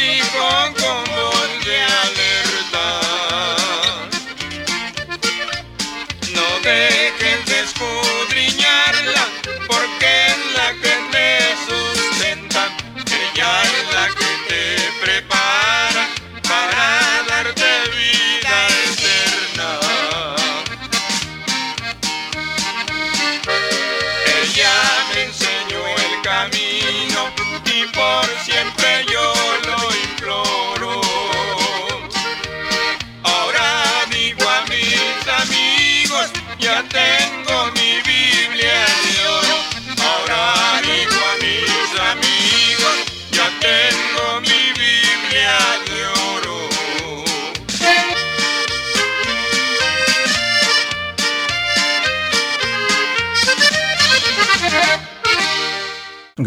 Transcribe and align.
me 0.00 0.14
dijo 0.14 0.49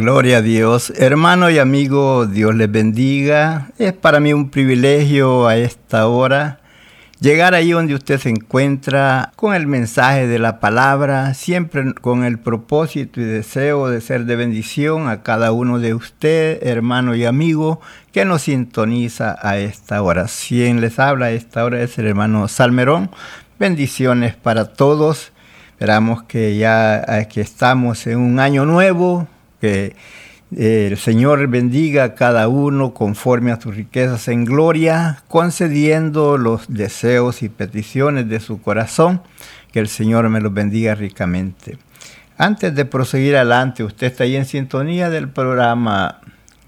Gloria 0.03 0.39
a 0.39 0.41
Dios. 0.41 0.91
Hermano 0.97 1.49
y 1.49 1.59
amigo, 1.59 2.25
Dios 2.25 2.53
les 2.55 2.69
bendiga. 2.69 3.69
Es 3.77 3.93
para 3.93 4.19
mí 4.19 4.33
un 4.33 4.49
privilegio 4.49 5.47
a 5.47 5.55
esta 5.55 6.07
hora 6.07 6.59
llegar 7.21 7.53
ahí 7.53 7.71
donde 7.71 7.95
usted 7.95 8.19
se 8.19 8.27
encuentra 8.27 9.31
con 9.37 9.55
el 9.55 9.65
mensaje 9.65 10.27
de 10.27 10.39
la 10.39 10.59
palabra, 10.59 11.33
siempre 11.33 11.93
con 11.93 12.25
el 12.25 12.37
propósito 12.37 13.21
y 13.21 13.23
deseo 13.23 13.87
de 13.87 14.01
ser 14.01 14.25
de 14.25 14.35
bendición 14.35 15.07
a 15.07 15.23
cada 15.23 15.53
uno 15.53 15.79
de 15.79 15.93
usted, 15.93 16.59
hermano 16.67 17.15
y 17.15 17.23
amigo, 17.23 17.79
que 18.11 18.25
nos 18.25 18.41
sintoniza 18.41 19.37
a 19.41 19.57
esta 19.57 20.01
hora. 20.01 20.25
Quien 20.49 20.81
les 20.81 20.99
habla 20.99 21.27
a 21.27 21.31
esta 21.31 21.63
hora 21.63 21.81
es 21.81 21.97
el 21.97 22.07
hermano 22.07 22.49
Salmerón. 22.49 23.09
Bendiciones 23.57 24.35
para 24.35 24.73
todos. 24.73 25.31
Esperamos 25.71 26.23
que 26.23 26.57
ya 26.57 27.25
que 27.29 27.39
estamos 27.39 28.05
en 28.05 28.19
un 28.19 28.41
año 28.41 28.65
nuevo, 28.65 29.29
que 29.63 29.95
eh, 30.57 30.89
el 30.91 30.97
Señor 30.97 31.47
bendiga 31.47 32.03
a 32.03 32.15
cada 32.15 32.49
uno 32.49 32.93
conforme 32.93 33.53
a 33.53 33.61
sus 33.61 33.77
riquezas 33.77 34.27
en 34.27 34.43
gloria, 34.43 35.23
concediendo 35.29 36.37
los 36.37 36.65
deseos 36.67 37.43
y 37.43 37.47
peticiones 37.47 38.27
de 38.27 38.41
su 38.41 38.61
corazón. 38.61 39.21
Que 39.71 39.79
el 39.79 39.87
Señor 39.87 40.27
me 40.27 40.41
los 40.41 40.53
bendiga 40.53 40.95
ricamente. 40.95 41.77
Antes 42.37 42.75
de 42.75 42.83
proseguir 42.83 43.37
adelante, 43.37 43.85
usted 43.85 44.07
está 44.07 44.25
ahí 44.25 44.35
en 44.35 44.45
sintonía 44.45 45.09
del 45.09 45.29
programa 45.29 46.19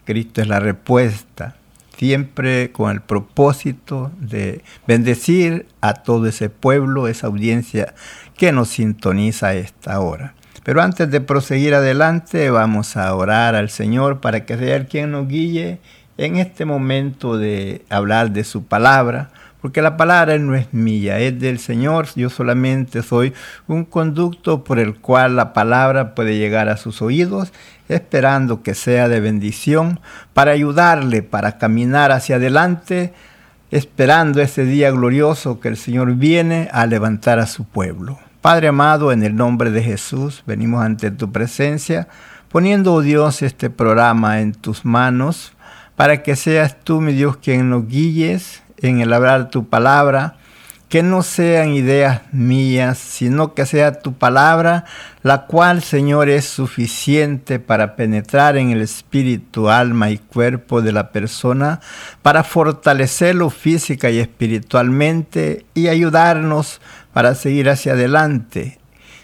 Cristo 0.05 0.41
es 0.41 0.47
la 0.47 0.61
respuesta, 0.61 1.57
siempre 1.97 2.71
con 2.71 2.91
el 2.91 3.01
propósito 3.01 4.09
de 4.21 4.63
bendecir 4.87 5.67
a 5.81 5.95
todo 5.95 6.27
ese 6.27 6.49
pueblo, 6.49 7.09
esa 7.09 7.27
audiencia 7.27 7.93
que 8.37 8.53
nos 8.53 8.69
sintoniza 8.69 9.47
a 9.47 9.55
esta 9.55 9.99
hora. 9.99 10.33
Pero 10.65 10.81
antes 10.81 11.11
de 11.11 11.21
proseguir 11.21 11.75
adelante, 11.75 12.49
vamos 12.49 12.97
a 12.97 13.13
orar 13.13 13.53
al 13.53 13.69
Señor 13.69 14.19
para 14.19 14.45
que 14.45 14.57
sea 14.57 14.77
Él 14.77 14.87
quien 14.87 15.11
nos 15.11 15.27
guíe 15.27 15.77
en 16.17 16.37
este 16.37 16.65
momento 16.65 17.37
de 17.37 17.85
hablar 17.87 18.31
de 18.31 18.43
su 18.43 18.65
palabra, 18.65 19.29
porque 19.61 19.83
la 19.83 19.95
palabra 19.95 20.35
no 20.39 20.55
es 20.55 20.73
mía, 20.73 21.19
es 21.19 21.39
del 21.39 21.59
Señor. 21.59 22.07
Yo 22.15 22.31
solamente 22.31 23.03
soy 23.03 23.31
un 23.67 23.85
conducto 23.85 24.63
por 24.63 24.79
el 24.79 24.95
cual 24.95 25.35
la 25.35 25.53
palabra 25.53 26.15
puede 26.15 26.39
llegar 26.39 26.67
a 26.67 26.77
sus 26.77 27.03
oídos, 27.03 27.53
esperando 27.87 28.63
que 28.63 28.73
sea 28.73 29.07
de 29.07 29.19
bendición 29.19 29.99
para 30.33 30.53
ayudarle, 30.53 31.21
para 31.21 31.59
caminar 31.59 32.11
hacia 32.11 32.37
adelante, 32.37 33.13
esperando 33.69 34.41
ese 34.41 34.65
día 34.65 34.89
glorioso 34.89 35.59
que 35.59 35.67
el 35.67 35.77
Señor 35.77 36.15
viene 36.15 36.69
a 36.71 36.87
levantar 36.87 37.37
a 37.37 37.45
su 37.45 37.65
pueblo. 37.65 38.17
Padre 38.45 38.67
amado, 38.67 39.11
en 39.11 39.23
el 39.23 39.35
nombre 39.35 39.71
de 39.71 39.81
Jesús, 39.81 40.43
venimos 40.45 40.85
ante 40.85 41.09
tu 41.09 41.31
presencia, 41.31 42.07
poniendo, 42.49 42.93
oh 42.93 43.01
Dios, 43.01 43.41
este 43.41 43.71
programa 43.71 44.39
en 44.39 44.53
tus 44.53 44.85
manos, 44.85 45.53
para 45.95 46.21
que 46.21 46.35
seas 46.35 46.79
tú, 46.83 47.01
mi 47.01 47.13
Dios, 47.13 47.37
quien 47.37 47.71
nos 47.71 47.87
guíes 47.87 48.61
en 48.77 48.99
el 48.99 49.13
hablar 49.13 49.49
tu 49.49 49.67
palabra, 49.67 50.35
que 50.89 51.01
no 51.01 51.23
sean 51.23 51.73
ideas 51.73 52.21
mías, 52.31 52.99
sino 52.99 53.55
que 53.55 53.65
sea 53.65 53.99
tu 54.01 54.13
palabra, 54.13 54.85
la 55.23 55.47
cual, 55.47 55.81
Señor, 55.81 56.29
es 56.29 56.45
suficiente 56.45 57.57
para 57.59 57.95
penetrar 57.95 58.57
en 58.57 58.69
el 58.69 58.81
espíritu, 58.81 59.69
alma 59.69 60.11
y 60.11 60.19
cuerpo 60.19 60.83
de 60.83 60.91
la 60.91 61.11
persona, 61.11 61.79
para 62.21 62.43
fortalecerlo 62.43 63.49
física 63.49 64.11
y 64.11 64.19
espiritualmente 64.19 65.65
y 65.73 65.87
ayudarnos 65.87 66.79
para 67.15 67.33
seguir 67.33 67.69
hacia 67.69 67.93
adelante, 67.93 68.77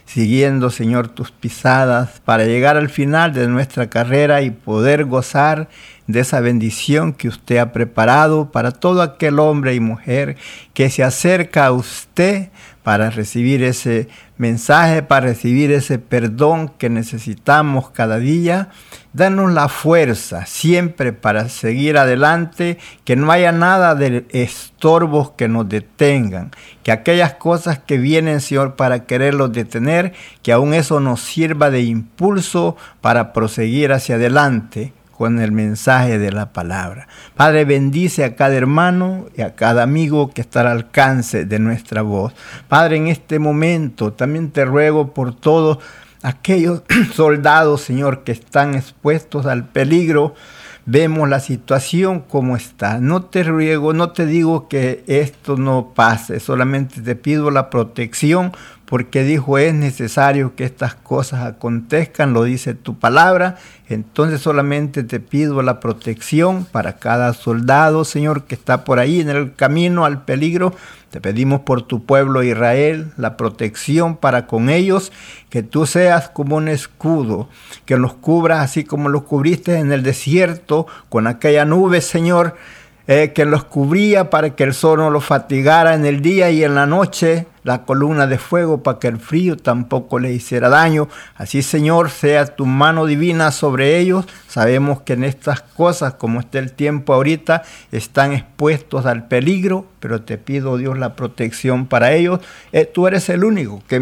siguiendo, 0.06 0.70
Señor, 0.70 1.10
tus 1.10 1.30
pisadas, 1.30 2.22
para 2.24 2.46
llegar 2.46 2.78
al 2.78 2.88
final 2.88 3.34
de 3.34 3.50
nuestra 3.50 3.90
carrera 3.90 4.44
y 4.44 4.50
poder 4.50 5.04
gozar 5.04 5.68
de 6.08 6.22
esa 6.22 6.40
bendición 6.40 7.12
que 7.12 7.28
usted 7.28 7.58
ha 7.58 7.74
preparado 7.74 8.50
para 8.50 8.72
todo 8.72 9.02
aquel 9.02 9.40
hombre 9.40 9.76
y 9.76 9.82
mujer 9.82 10.38
que 10.74 10.90
se 10.90 11.04
acerca 11.04 11.66
a 11.66 11.74
usted 11.74 12.52
para 12.84 13.10
recibir 13.10 13.64
ese 13.64 14.08
mensaje, 14.38 15.04
para 15.04 15.28
recibir 15.28 15.72
ese 15.72 16.00
perdón 16.00 16.70
que 16.78 16.90
necesitamos 16.90 17.92
cada 17.92 18.18
día. 18.18 18.70
Danos 19.14 19.52
la 19.52 19.68
fuerza 19.68 20.46
siempre 20.46 21.14
para 21.14 21.50
seguir 21.50 21.98
adelante, 21.98 22.78
que 23.04 23.16
no 23.16 23.32
haya 23.32 23.52
nada 23.52 23.94
de 23.94 24.26
estorbos 24.30 25.32
que 25.32 25.48
nos 25.48 25.70
detengan, 25.70 26.52
que 26.84 26.92
aquellas 26.92 27.34
cosas 27.34 27.80
que 27.80 27.98
vienen, 27.98 28.42
Señor, 28.42 28.76
para 28.76 29.06
quererlos 29.06 29.52
detener, 29.52 30.14
que 30.42 30.52
aún 30.52 30.74
eso 30.74 31.00
nos 31.00 31.22
sirva 31.22 31.70
de 31.70 31.82
impulso 31.82 32.78
para 33.02 33.34
proseguir 33.34 33.92
hacia 33.92 34.16
adelante 34.16 34.94
con 35.22 35.40
el 35.40 35.52
mensaje 35.52 36.18
de 36.18 36.32
la 36.32 36.52
palabra. 36.52 37.08
Padre, 37.36 37.64
bendice 37.64 38.24
a 38.24 38.36
cada 38.36 38.56
hermano 38.56 39.28
y 39.38 39.44
a 39.44 39.54
cada 39.54 39.84
amigo 39.84 40.32
que 40.32 40.42
está 40.42 40.62
al 40.62 40.68
alcance 40.70 41.46
de 41.46 41.60
nuestra 41.60 42.02
voz. 42.02 42.34
Padre, 42.68 42.98
en 42.98 43.06
este 43.06 43.38
momento 43.38 44.14
también 44.14 44.50
te 44.50 44.66
ruego 44.66 45.14
por 45.14 45.36
todos 45.36 45.78
aquellos 46.24 46.82
soldados, 47.14 47.82
Señor, 47.82 48.24
que 48.24 48.32
están 48.32 48.74
expuestos 48.74 49.46
al 49.46 49.66
peligro 49.68 50.34
vemos 50.88 51.30
la 51.30 51.40
situación 51.40 52.22
como 52.22 52.56
está. 52.56 52.98
No 52.98 53.24
te 53.24 53.44
ruego, 53.44 53.94
no 53.94 54.12
te 54.12 54.26
digo 54.26 54.68
que 54.68 55.04
esto 55.06 55.56
no 55.56 55.94
pase, 55.94 56.40
solamente 56.40 57.02
te 57.02 57.16
pido 57.16 57.52
la 57.52 57.70
protección 57.70 58.54
porque 58.92 59.24
dijo 59.24 59.58
es 59.58 59.74
necesario 59.74 60.54
que 60.58 60.66
estas 60.66 60.96
cosas 60.96 61.46
acontezcan, 61.46 62.34
lo 62.34 62.44
dice 62.44 62.74
tu 62.74 63.00
palabra. 63.00 63.56
Entonces 63.88 64.42
solamente 64.42 65.04
te 65.04 65.22
pido 65.22 65.62
la 65.62 65.80
protección 65.80 66.66
para 66.66 66.98
cada 66.98 67.34
soldado, 67.34 68.04
Señor, 68.04 68.44
que 68.44 68.56
está 68.56 68.84
por 68.84 69.00
ahí 69.00 69.22
en 69.22 69.30
el 69.30 69.56
camino 69.56 70.04
al 70.04 70.26
peligro. 70.26 70.76
Te 71.10 71.22
pedimos 71.22 71.62
por 71.62 71.84
tu 71.84 72.06
pueblo 72.06 72.44
Israel 72.44 73.14
la 73.16 73.38
protección 73.38 74.18
para 74.18 74.46
con 74.46 74.70
ellos, 74.70 75.14
que 75.50 75.64
tú 75.64 75.86
seas 75.86 76.28
como 76.28 76.58
un 76.58 76.68
escudo, 76.68 77.48
que 77.86 77.96
los 77.96 78.14
cubras 78.16 78.60
así 78.60 78.84
como 78.84 79.08
los 79.08 79.24
cubriste 79.24 79.80
en 79.80 79.94
el 79.94 80.04
desierto 80.04 80.86
con 81.08 81.28
aquella 81.28 81.64
nube, 81.64 82.02
Señor 82.02 82.58
eh, 83.08 83.32
que 83.34 83.46
los 83.46 83.64
cubría 83.64 84.30
para 84.30 84.56
que 84.56 84.64
el 84.64 84.74
sol 84.74 85.00
no 85.00 85.10
los 85.10 85.26
fatigara 85.26 85.94
en 85.94 86.06
el 86.06 86.22
día 86.22 86.52
y 86.52 86.64
en 86.64 86.76
la 86.76 86.86
noche, 86.86 87.48
la 87.64 87.84
columna 87.84 88.28
de 88.28 88.38
fuego 88.38 88.84
para 88.84 89.00
que 89.00 89.08
el 89.08 89.20
frío 89.20 89.58
tampoco 89.58 90.20
les 90.20 90.36
hiciera 90.36 90.70
daño. 90.70 91.08
Así, 91.36 91.62
Señor, 91.62 92.10
sea 92.10 92.46
tu 92.46 92.66
mano 92.66 93.06
divina 93.06 93.52
sobre 93.52 94.00
ellos. 94.00 94.26
Sabemos 94.48 95.02
que 95.02 95.14
en 95.14 95.24
estas 95.24 95.62
cosas, 95.62 96.14
como 96.16 96.40
está 96.40 96.60
el 96.60 96.74
tiempo 96.74 97.14
ahorita, 97.14 97.64
están 97.92 98.34
expuestos 98.34 99.06
al 99.06 99.28
peligro, 99.28 99.86
pero 100.00 100.22
te 100.22 100.38
pido, 100.38 100.78
Dios, 100.78 100.98
la 100.98 101.16
protección 101.16 101.88
para 101.88 102.14
ellos. 102.14 102.40
Eh, 102.72 102.86
tú 102.86 103.08
eres 103.08 103.30
el 103.30 103.44
único 103.44 103.82
que 103.88 104.00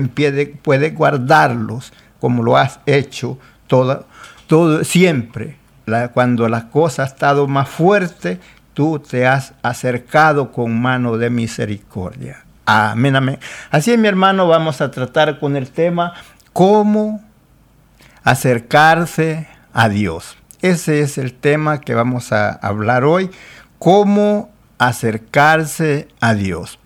puede 0.62 0.90
guardarlos 0.92 1.94
como 2.20 2.44
lo 2.44 2.58
has 2.58 2.80
hecho 2.86 3.38
todo, 3.68 4.06
todo 4.48 4.84
siempre. 4.84 5.58
cuando 6.14 6.48
la 6.48 6.70
cosa 6.70 7.02
ha 7.02 7.06
estado 7.08 7.48
más 7.48 7.68
fuerte, 7.68 8.40
tú 8.80 8.98
te 8.98 9.28
has 9.28 9.52
acercado 9.62 10.54
con 10.54 10.82
mano 10.82 11.18
de 11.18 11.30
misericordia. 11.30 12.46
Amén, 12.66 13.14
amén. 13.18 13.38
Así, 13.72 13.98
mi 13.98 14.08
hermano, 14.08 14.48
vamos 14.48 14.80
a 14.80 14.90
tratar 14.90 15.38
con 15.38 15.58
el 15.58 15.70
tema 15.70 16.14
cómo 16.54 17.22
acercarse 18.24 19.50
a 19.74 19.90
Dios. 19.90 20.38
Ese 20.62 21.02
es 21.02 21.18
el 21.18 21.34
tema 21.34 21.82
que 21.82 21.94
vamos 21.94 22.32
a 22.32 22.52
hablar 22.54 23.04
hoy, 23.04 23.32
cómo 23.80 24.50
acercarse 24.78 26.08
a 26.22 26.34
Dios. 26.34 26.80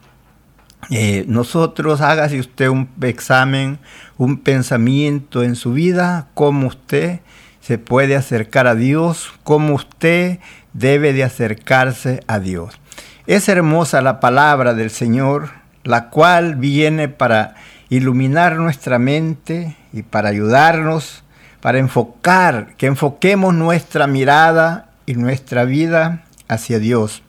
Eh, 0.89 1.25
nosotros, 1.28 2.01
hágase 2.01 2.39
usted 2.39 2.69
un 2.69 2.89
examen, 3.04 3.78
un 4.18 4.39
pensamiento 4.39 5.44
en 5.44 5.56
su 5.56 5.74
vida, 5.74 6.25
cómo 6.34 6.69
usted 6.69 7.19
se 7.62 7.78
puede 7.78 8.16
acercar 8.16 8.66
a 8.66 8.74
Dios, 8.74 9.31
cómo 9.44 9.75
usted 9.75 10.39
debe 10.74 11.14
de 11.14 11.24
acercarse 11.24 12.22
a 12.28 12.40
Dios. 12.40 12.80
Es 13.25 13.48
hermosa 13.48 14.02
la 14.02 14.20
palabra 14.20 14.74
del 14.74 14.90
Señor, 14.90 15.52
la 15.84 16.10
cual 16.10 16.56
viene 16.56 17.08
para 17.08 17.56
iluminar 17.90 18.58
nuestra 18.58 19.00
mente 19.00 19.78
y 19.94 20.04
para 20.04 20.30
ayudarnos, 20.30 21.24
para 21.62 21.78
enfocar, 21.78 22.75
que 22.75 22.88
enfoquemos 22.88 23.54
nuestra 23.54 24.08
mirada 24.08 24.90
y 25.06 25.14
nuestra 25.14 25.64
vida 25.64 26.25
hacia 26.48 26.80
Dios. 26.80 27.24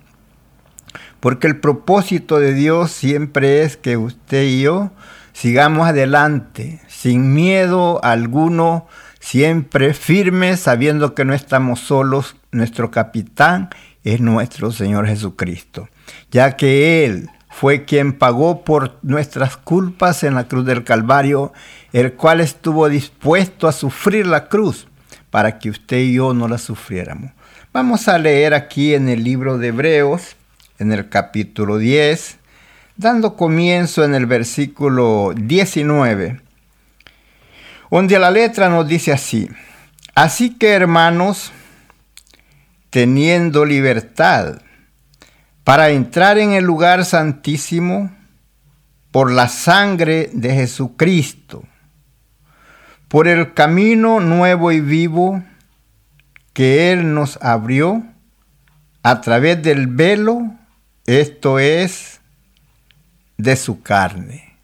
Porque 1.21 1.47
el 1.47 1.61
propósito 1.61 2.39
de 2.39 2.55
Dios 2.55 2.91
siempre 2.91 3.63
es 3.63 3.77
que 3.77 3.97
usted 3.97 4.43
y 4.43 4.63
yo 4.63 4.91
sigamos 5.33 5.87
adelante, 5.87 6.81
sin 6.89 7.35
miedo 7.35 8.03
alguno, 8.03 8.87
siempre 9.21 9.93
firmes, 9.93 10.61
sabiendo 10.61 11.15
que 11.15 11.25
no 11.25 11.35
estamos 11.35 11.81
solos, 11.81 12.37
nuestro 12.55 12.91
capitán 12.91 13.71
es 14.03 14.21
nuestro 14.21 14.73
Señor 14.73 15.07
Jesucristo, 15.07 15.89
ya 16.31 16.57
que 16.57 17.05
Él 17.05 17.31
fue 17.51 17.85
quien 17.85 18.13
pagó 18.13 18.65
por 18.65 18.99
nuestras 19.03 19.57
culpas 19.57 20.25
en 20.25 20.35
la 20.35 20.49
cruz 20.49 20.65
del 20.65 20.85
Calvario, 20.85 21.53
el 21.93 22.15
cual 22.15 22.41
estuvo 22.41 22.89
dispuesto 22.89 23.69
a 23.69 23.73
sufrir 23.73 24.27
la 24.27 24.49
cruz 24.49 24.89
para 25.31 25.59
que 25.59 25.71
usted 25.71 25.99
y 25.99 26.15
yo 26.15 26.35
no 26.35 26.49
la 26.49 26.59
sufriéramos. 26.59 27.33
Vamos 27.73 28.09
a 28.09 28.19
leer 28.19 28.55
aquí 28.55 28.95
en 28.95 29.09
el 29.09 29.25
libro 29.25 29.59
de 29.59 29.69
Hebreos, 29.69 30.37
en 30.79 30.93
el 30.93 31.09
capítulo 31.09 31.79
10, 31.79 32.39
dando 32.97 33.37
comienzo 33.37 34.05
en 34.05 34.15
el 34.15 34.27
versículo 34.27 35.33
19 35.37 36.45
donde 37.95 38.19
la 38.19 38.33
letra 38.33 38.69
nos 38.69 38.89
dice 38.89 39.13
así, 39.13 39.49
así 40.17 40.59
que 40.59 40.71
hermanos, 40.71 41.53
teniendo 42.95 43.65
libertad 43.65 44.63
para 45.65 45.91
entrar 45.91 46.39
en 46.39 46.53
el 46.53 46.63
lugar 46.63 47.05
santísimo 47.05 48.15
por 49.11 49.33
la 49.33 49.49
sangre 49.49 50.31
de 50.33 50.55
Jesucristo, 50.55 51.65
por 53.09 53.27
el 53.27 53.53
camino 53.53 54.21
nuevo 54.21 54.71
y 54.71 54.79
vivo 54.79 55.43
que 56.53 56.93
Él 56.93 57.15
nos 57.15 57.37
abrió 57.43 58.05
a 59.03 59.21
través 59.23 59.61
del 59.61 59.89
velo, 59.89 60.55
esto 61.05 61.59
es, 61.59 62.21
de 63.39 63.57
su 63.57 63.83
carne. 63.83 64.57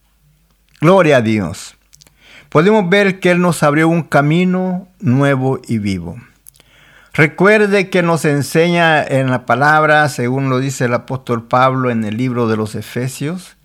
Gloria 0.80 1.16
a 1.16 1.20
Dios 1.20 1.74
podemos 2.48 2.88
ver 2.88 3.18
que 3.18 3.32
Él 3.32 3.40
nos 3.40 3.64
abrió 3.64 3.88
un 3.88 4.04
camino 4.04 4.86
nuevo 5.00 5.60
y 5.66 5.78
vivo. 5.78 6.16
Recuerde 7.20 7.90
que 7.90 8.02
nos 8.02 8.24
enseña 8.24 9.04
en 9.04 9.30
la 9.30 9.44
palabra, 9.44 10.08
según 10.08 10.48
lo 10.48 10.58
dice 10.58 10.86
el 10.86 10.94
apóstol 10.94 11.46
Pablo 11.46 11.90
en 11.90 12.02
el 12.04 12.16
libro 12.16 12.48
de 12.48 12.56
los 12.56 12.74
Efesios, 12.74 13.58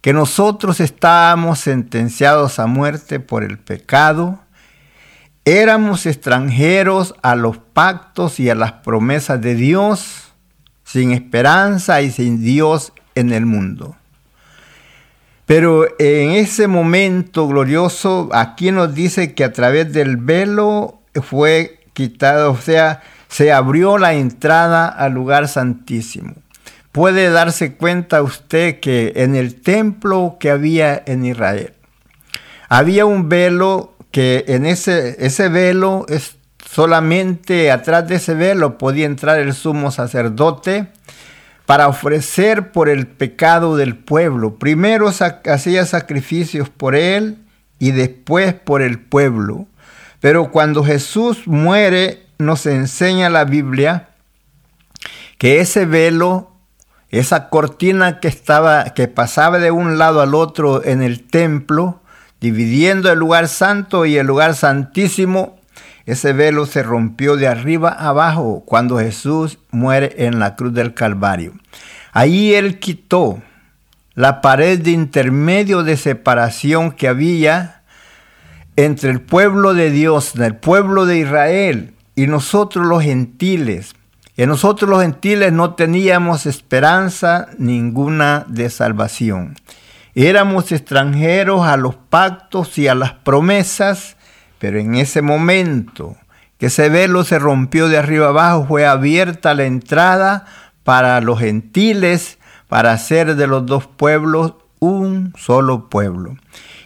que 0.00 0.14
nosotros 0.14 0.80
estábamos 0.80 1.58
sentenciados 1.58 2.58
a 2.58 2.66
muerte 2.66 3.20
por 3.20 3.44
el 3.44 3.58
pecado, 3.58 4.40
éramos 5.44 6.06
extranjeros 6.06 7.14
a 7.20 7.34
los 7.34 7.58
pactos 7.58 8.40
y 8.40 8.48
a 8.48 8.54
las 8.54 8.72
promesas 8.72 9.38
de 9.42 9.54
Dios, 9.54 10.32
sin 10.82 11.12
esperanza 11.12 12.00
y 12.00 12.10
sin 12.10 12.42
Dios 12.42 12.94
en 13.14 13.34
el 13.34 13.44
mundo. 13.44 13.96
Pero 15.44 15.84
en 15.98 16.30
ese 16.30 16.68
momento 16.68 17.46
glorioso, 17.48 18.30
aquí 18.32 18.70
nos 18.70 18.94
dice 18.94 19.34
que 19.34 19.44
a 19.44 19.52
través 19.52 19.92
del 19.92 20.16
velo 20.16 21.02
fue 21.22 21.83
quitado, 21.94 22.52
o 22.52 22.56
sea, 22.58 23.02
se 23.28 23.52
abrió 23.52 23.98
la 23.98 24.14
entrada 24.14 24.86
al 24.88 25.14
lugar 25.14 25.48
santísimo. 25.48 26.34
Puede 26.92 27.30
darse 27.30 27.74
cuenta 27.74 28.22
usted 28.22 28.78
que 28.78 29.14
en 29.16 29.34
el 29.34 29.60
templo 29.60 30.36
que 30.38 30.50
había 30.50 31.02
en 31.06 31.24
Israel, 31.24 31.72
había 32.68 33.06
un 33.06 33.28
velo 33.28 33.94
que 34.10 34.44
en 34.48 34.66
ese, 34.66 35.16
ese 35.24 35.48
velo 35.48 36.06
es 36.08 36.36
solamente 36.70 37.70
atrás 37.70 38.06
de 38.08 38.16
ese 38.16 38.34
velo 38.34 38.78
podía 38.78 39.06
entrar 39.06 39.38
el 39.38 39.54
sumo 39.54 39.90
sacerdote 39.90 40.88
para 41.66 41.88
ofrecer 41.88 42.72
por 42.72 42.88
el 42.88 43.06
pecado 43.06 43.76
del 43.76 43.96
pueblo. 43.96 44.56
Primero 44.56 45.08
hacía 45.08 45.86
sacrificios 45.86 46.68
por 46.68 46.94
él 46.94 47.38
y 47.78 47.92
después 47.92 48.54
por 48.54 48.82
el 48.82 48.98
pueblo. 49.00 49.66
Pero 50.24 50.50
cuando 50.50 50.82
Jesús 50.82 51.46
muere, 51.46 52.24
nos 52.38 52.64
enseña 52.64 53.28
la 53.28 53.44
Biblia 53.44 54.08
que 55.36 55.60
ese 55.60 55.84
velo, 55.84 56.50
esa 57.10 57.50
cortina 57.50 58.20
que 58.20 58.28
estaba 58.28 58.94
que 58.94 59.06
pasaba 59.06 59.58
de 59.58 59.70
un 59.70 59.98
lado 59.98 60.22
al 60.22 60.34
otro 60.34 60.82
en 60.82 61.02
el 61.02 61.24
templo, 61.24 62.00
dividiendo 62.40 63.12
el 63.12 63.18
lugar 63.18 63.48
santo 63.48 64.06
y 64.06 64.16
el 64.16 64.26
lugar 64.26 64.54
santísimo, 64.54 65.58
ese 66.06 66.32
velo 66.32 66.64
se 66.64 66.82
rompió 66.82 67.36
de 67.36 67.46
arriba 67.46 67.90
abajo 67.90 68.62
cuando 68.64 68.96
Jesús 68.96 69.58
muere 69.72 70.14
en 70.16 70.38
la 70.38 70.56
cruz 70.56 70.72
del 70.72 70.94
Calvario. 70.94 71.52
Ahí 72.12 72.54
Él 72.54 72.78
quitó 72.78 73.42
la 74.14 74.40
pared 74.40 74.80
de 74.80 74.92
intermedio 74.92 75.82
de 75.82 75.98
separación 75.98 76.92
que 76.92 77.08
había 77.08 77.73
entre 78.76 79.10
el 79.10 79.20
pueblo 79.20 79.74
de 79.74 79.90
Dios, 79.90 80.34
el 80.36 80.56
pueblo 80.56 81.06
de 81.06 81.18
Israel 81.18 81.94
y 82.14 82.26
nosotros 82.26 82.86
los 82.86 83.02
gentiles. 83.02 83.94
Y 84.36 84.46
nosotros 84.46 84.90
los 84.90 85.02
gentiles 85.02 85.52
no 85.52 85.74
teníamos 85.74 86.46
esperanza 86.46 87.48
ninguna 87.58 88.44
de 88.48 88.68
salvación. 88.68 89.56
Éramos 90.16 90.72
extranjeros 90.72 91.66
a 91.66 91.76
los 91.76 91.94
pactos 91.94 92.78
y 92.78 92.88
a 92.88 92.94
las 92.94 93.12
promesas 93.12 94.16
pero 94.64 94.78
en 94.78 94.94
ese 94.94 95.20
momento 95.20 96.16
que 96.56 96.66
ese 96.66 96.88
velo 96.88 97.22
se 97.24 97.38
rompió 97.38 97.88
de 97.88 97.98
arriba 97.98 98.28
abajo, 98.28 98.64
fue 98.66 98.86
abierta 98.86 99.52
la 99.52 99.64
entrada 99.64 100.46
para 100.84 101.20
los 101.20 101.38
gentiles, 101.38 102.38
para 102.66 102.92
hacer 102.92 103.36
de 103.36 103.46
los 103.46 103.66
dos 103.66 103.86
pueblos 103.86 104.54
un 104.78 105.34
solo 105.36 105.90
pueblo. 105.90 106.38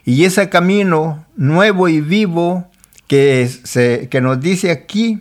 Y 0.09 0.25
ese 0.25 0.49
camino 0.49 1.27
nuevo 1.37 1.87
y 1.87 2.01
vivo 2.01 2.71
que, 3.09 3.47
se, 3.47 4.09
que 4.09 4.23
nos 4.23 4.41
dice 4.41 4.71
aquí 4.71 5.21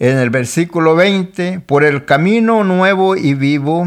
en 0.00 0.18
el 0.18 0.30
versículo 0.30 0.96
20, 0.96 1.60
por 1.60 1.84
el 1.84 2.06
camino 2.06 2.64
nuevo 2.64 3.14
y 3.14 3.34
vivo 3.34 3.86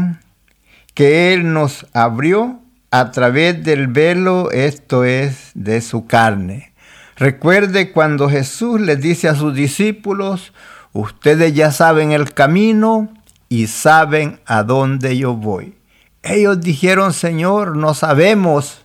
que 0.94 1.34
Él 1.34 1.52
nos 1.52 1.86
abrió 1.92 2.58
a 2.90 3.10
través 3.10 3.62
del 3.64 3.88
velo, 3.88 4.50
esto 4.50 5.04
es, 5.04 5.50
de 5.52 5.82
su 5.82 6.06
carne. 6.06 6.72
Recuerde 7.16 7.92
cuando 7.92 8.30
Jesús 8.30 8.80
les 8.80 9.02
dice 9.02 9.28
a 9.28 9.34
sus 9.34 9.54
discípulos, 9.54 10.54
ustedes 10.94 11.52
ya 11.52 11.70
saben 11.70 12.12
el 12.12 12.32
camino 12.32 13.12
y 13.50 13.66
saben 13.66 14.40
a 14.46 14.62
dónde 14.62 15.18
yo 15.18 15.34
voy. 15.34 15.76
Ellos 16.22 16.62
dijeron, 16.62 17.12
Señor, 17.12 17.76
no 17.76 17.92
sabemos. 17.92 18.83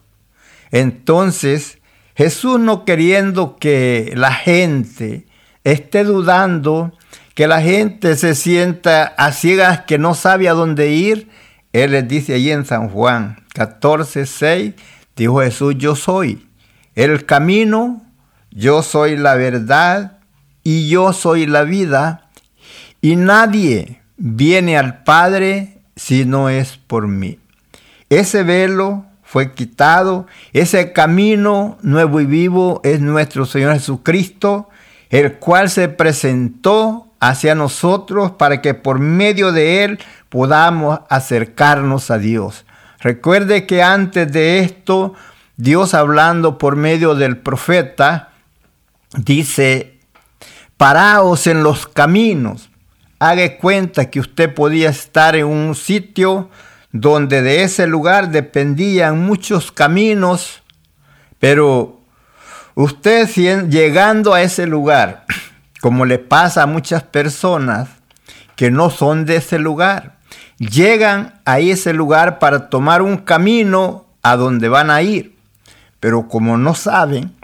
Entonces, 0.72 1.80
Jesús 2.16 2.60
no 2.60 2.86
queriendo 2.86 3.58
que 3.58 4.14
la 4.16 4.34
gente 4.34 5.26
esté 5.64 6.04
dudando, 6.04 6.94
que 7.34 7.48
la 7.48 7.62
gente 7.62 8.16
se 8.16 8.36
sienta 8.36 9.04
a 9.06 9.32
ciegas 9.32 9.82
que 9.82 9.98
no 9.98 10.14
sabe 10.14 10.50
a 10.50 10.54
dónde 10.54 10.92
ir, 10.92 11.30
Él 11.72 11.92
les 11.92 12.08
dice 12.08 12.36
allí 12.36 12.52
en 12.52 12.66
San 12.66 12.90
Juan 12.90 13.38
14, 13.54 14.26
6, 14.26 14.74
dijo 15.16 15.40
Jesús, 15.40 15.76
yo 15.78 15.96
soy 15.96 16.46
el 16.96 17.26
camino, 17.26 18.04
yo 18.52 18.84
soy 18.84 19.16
la 19.16 19.36
verdad 19.36 20.18
y 20.64 20.90
yo 20.90 21.14
soy 21.14 21.46
la 21.46 21.64
vida, 21.64 22.30
y 23.02 23.16
nadie 23.16 24.02
viene 24.18 24.78
al 24.78 25.04
Padre 25.04 25.78
si 25.96 26.26
no 26.26 26.50
es 26.50 26.78
por 26.78 27.08
mí. 27.08 27.40
Ese 28.10 28.44
velo 28.44 29.06
fue 29.30 29.52
quitado, 29.52 30.26
ese 30.54 30.92
camino 30.92 31.78
nuevo 31.84 32.20
y 32.20 32.26
vivo 32.26 32.82
es 32.84 33.00
nuestro 33.00 33.46
Señor 33.46 33.74
Jesucristo, 33.74 34.70
el 35.12 35.34
cual 35.34 35.70
se 35.70 35.88
presentó 35.88 37.14
hacia 37.20 37.54
nosotros 37.54 38.32
para 38.32 38.60
que 38.60 38.74
por 38.74 38.98
medio 38.98 39.52
de 39.52 39.84
Él 39.84 40.00
podamos 40.30 41.02
acercarnos 41.10 42.10
a 42.10 42.18
Dios. 42.18 42.66
Recuerde 43.02 43.68
que 43.68 43.84
antes 43.84 44.32
de 44.32 44.62
esto, 44.62 45.14
Dios 45.58 45.94
hablando 45.94 46.58
por 46.58 46.76
medio 46.76 47.14
del 47.14 47.38
profeta, 47.38 48.30
dice, 49.16 50.00
paraos 50.76 51.46
en 51.46 51.62
los 51.62 51.86
caminos. 51.88 52.72
Haga 53.20 53.58
cuenta 53.58 54.10
que 54.10 54.22
usted 54.22 54.52
podía 54.56 54.90
estar 54.90 55.36
en 55.36 55.46
un 55.46 55.76
sitio 55.76 56.50
donde 56.92 57.42
de 57.42 57.64
ese 57.64 57.88
lugar 57.88 58.32
dependían 58.32 59.20
muchos 59.20 59.72
caminos, 59.72 60.64
pero 61.40 62.00
usted 62.76 63.28
llegando 63.70 64.34
a 64.34 64.42
ese 64.42 64.66
lugar, 64.66 65.26
como 65.82 66.06
le 66.06 66.20
pasa 66.20 66.64
a 66.64 66.68
muchas 66.68 67.04
personas 67.04 67.90
que 68.56 68.72
no 68.72 68.90
son 68.90 69.26
de 69.26 69.38
ese 69.38 69.60
lugar, 69.60 70.18
llegan 70.58 71.40
a 71.46 71.60
ese 71.60 71.94
lugar 71.94 72.40
para 72.40 72.70
tomar 72.70 73.02
un 73.02 73.18
camino 73.18 74.06
a 74.22 74.36
donde 74.36 74.68
van 74.68 74.90
a 74.90 75.02
ir, 75.02 75.38
pero 76.00 76.28
como 76.28 76.58
no 76.58 76.76
saben, 76.76 77.36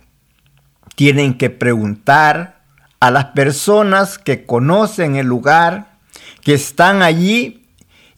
tienen 0.95 1.37
que 1.37 1.49
preguntar 1.49 2.61
a 2.99 3.11
las 3.11 3.25
personas 3.25 4.17
que 4.17 4.45
conocen 4.45 5.15
el 5.15 5.27
lugar, 5.27 5.97
que 6.41 6.53
están 6.53 7.01
allí 7.01 7.64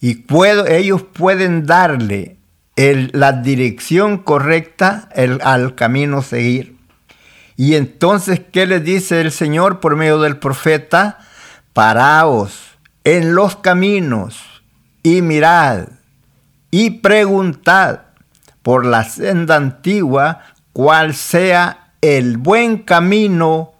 y 0.00 0.14
puedo, 0.16 0.66
ellos 0.66 1.02
pueden 1.02 1.66
darle 1.66 2.36
la 2.76 3.32
dirección 3.32 4.18
correcta 4.18 5.08
al 5.14 5.74
camino 5.74 6.22
seguir. 6.22 6.76
Y 7.56 7.74
entonces, 7.74 8.40
¿qué 8.52 8.66
le 8.66 8.78
dice 8.78 9.20
el 9.20 9.32
Señor 9.32 9.80
por 9.80 9.96
medio 9.96 10.20
del 10.20 10.38
profeta? 10.38 11.18
Paraos 11.72 12.78
en 13.02 13.34
los 13.34 13.56
caminos 13.56 14.62
y 15.02 15.22
mirad 15.22 15.88
y 16.70 16.90
preguntad 16.90 18.02
por 18.62 18.84
la 18.84 19.02
senda 19.04 19.56
antigua 19.56 20.42
cuál 20.72 21.14
sea 21.14 21.94
el 22.00 22.36
buen 22.36 22.78
camino 22.78 23.72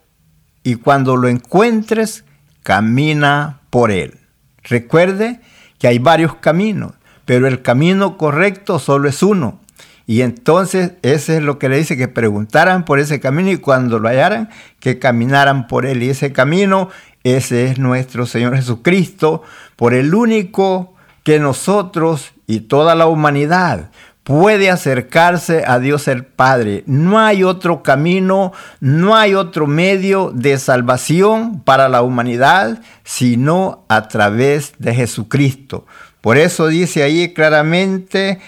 y 0.64 0.75
cuando 0.75 1.16
lo 1.16 1.28
encuentres, 1.28 2.25
camina 2.62 3.60
por 3.70 3.90
él. 3.90 4.18
Recuerde 4.64 5.40
que 5.78 5.88
hay 5.88 5.99
varios 5.99 6.37
caminos, 6.37 6.92
pero 7.25 7.47
el 7.47 7.62
camino 7.62 8.16
correcto 8.16 8.78
solo 8.78 9.08
es 9.08 9.23
uno. 9.23 9.61
Y 10.06 10.23
entonces 10.23 10.92
ese 11.02 11.37
es 11.37 11.42
lo 11.42 11.58
que 11.58 11.68
le 11.68 11.76
dice, 11.76 11.97
que 11.97 12.08
preguntaran 12.08 12.87
por 12.87 12.99
ese 12.99 13.20
camino 13.20 13.50
y 13.50 13.58
cuando 13.58 13.99
lo 13.99 14.08
hallaran, 14.08 14.49
que 14.80 14.99
caminaran 14.99 15.66
por 15.66 15.85
él. 15.85 16.02
Y 16.02 16.08
ese 16.08 16.32
camino, 16.32 16.88
ese 17.25 17.66
es 17.66 17.78
nuestro 17.78 18.25
Señor 18.25 18.56
Jesucristo, 18.56 19.42
por 19.76 19.92
el 19.92 20.14
único 20.14 20.94
que 21.25 21.38
nosotros 21.38 22.32
y 22.47 22.61
toda 22.61 22.94
la 22.94 23.06
humanidad 23.06 23.90
puede 24.28 24.68
acercarse 24.68 25.64
a 25.66 25.78
Dios 25.78 26.06
el 26.06 26.23
Padre. 26.26 26.85
No 26.85 27.18
hay 27.18 27.44
otro 27.44 27.82
camino, 27.82 28.52
no 28.78 29.16
hay 29.16 29.35
otro 29.35 29.66
medio 29.66 30.32
de 30.35 30.58
salvación 30.58 31.62
para 31.62 31.88
la 31.88 32.02
humanidad, 32.02 32.82
sino 33.04 33.87
a 33.88 34.06
través 34.08 34.75
de 34.78 34.94
Jesucristo. 34.94 35.87
Por 36.20 36.37
eso 36.37 36.66
dice 36.66 37.02
ahí 37.02 37.32
claramente, 37.32 38.38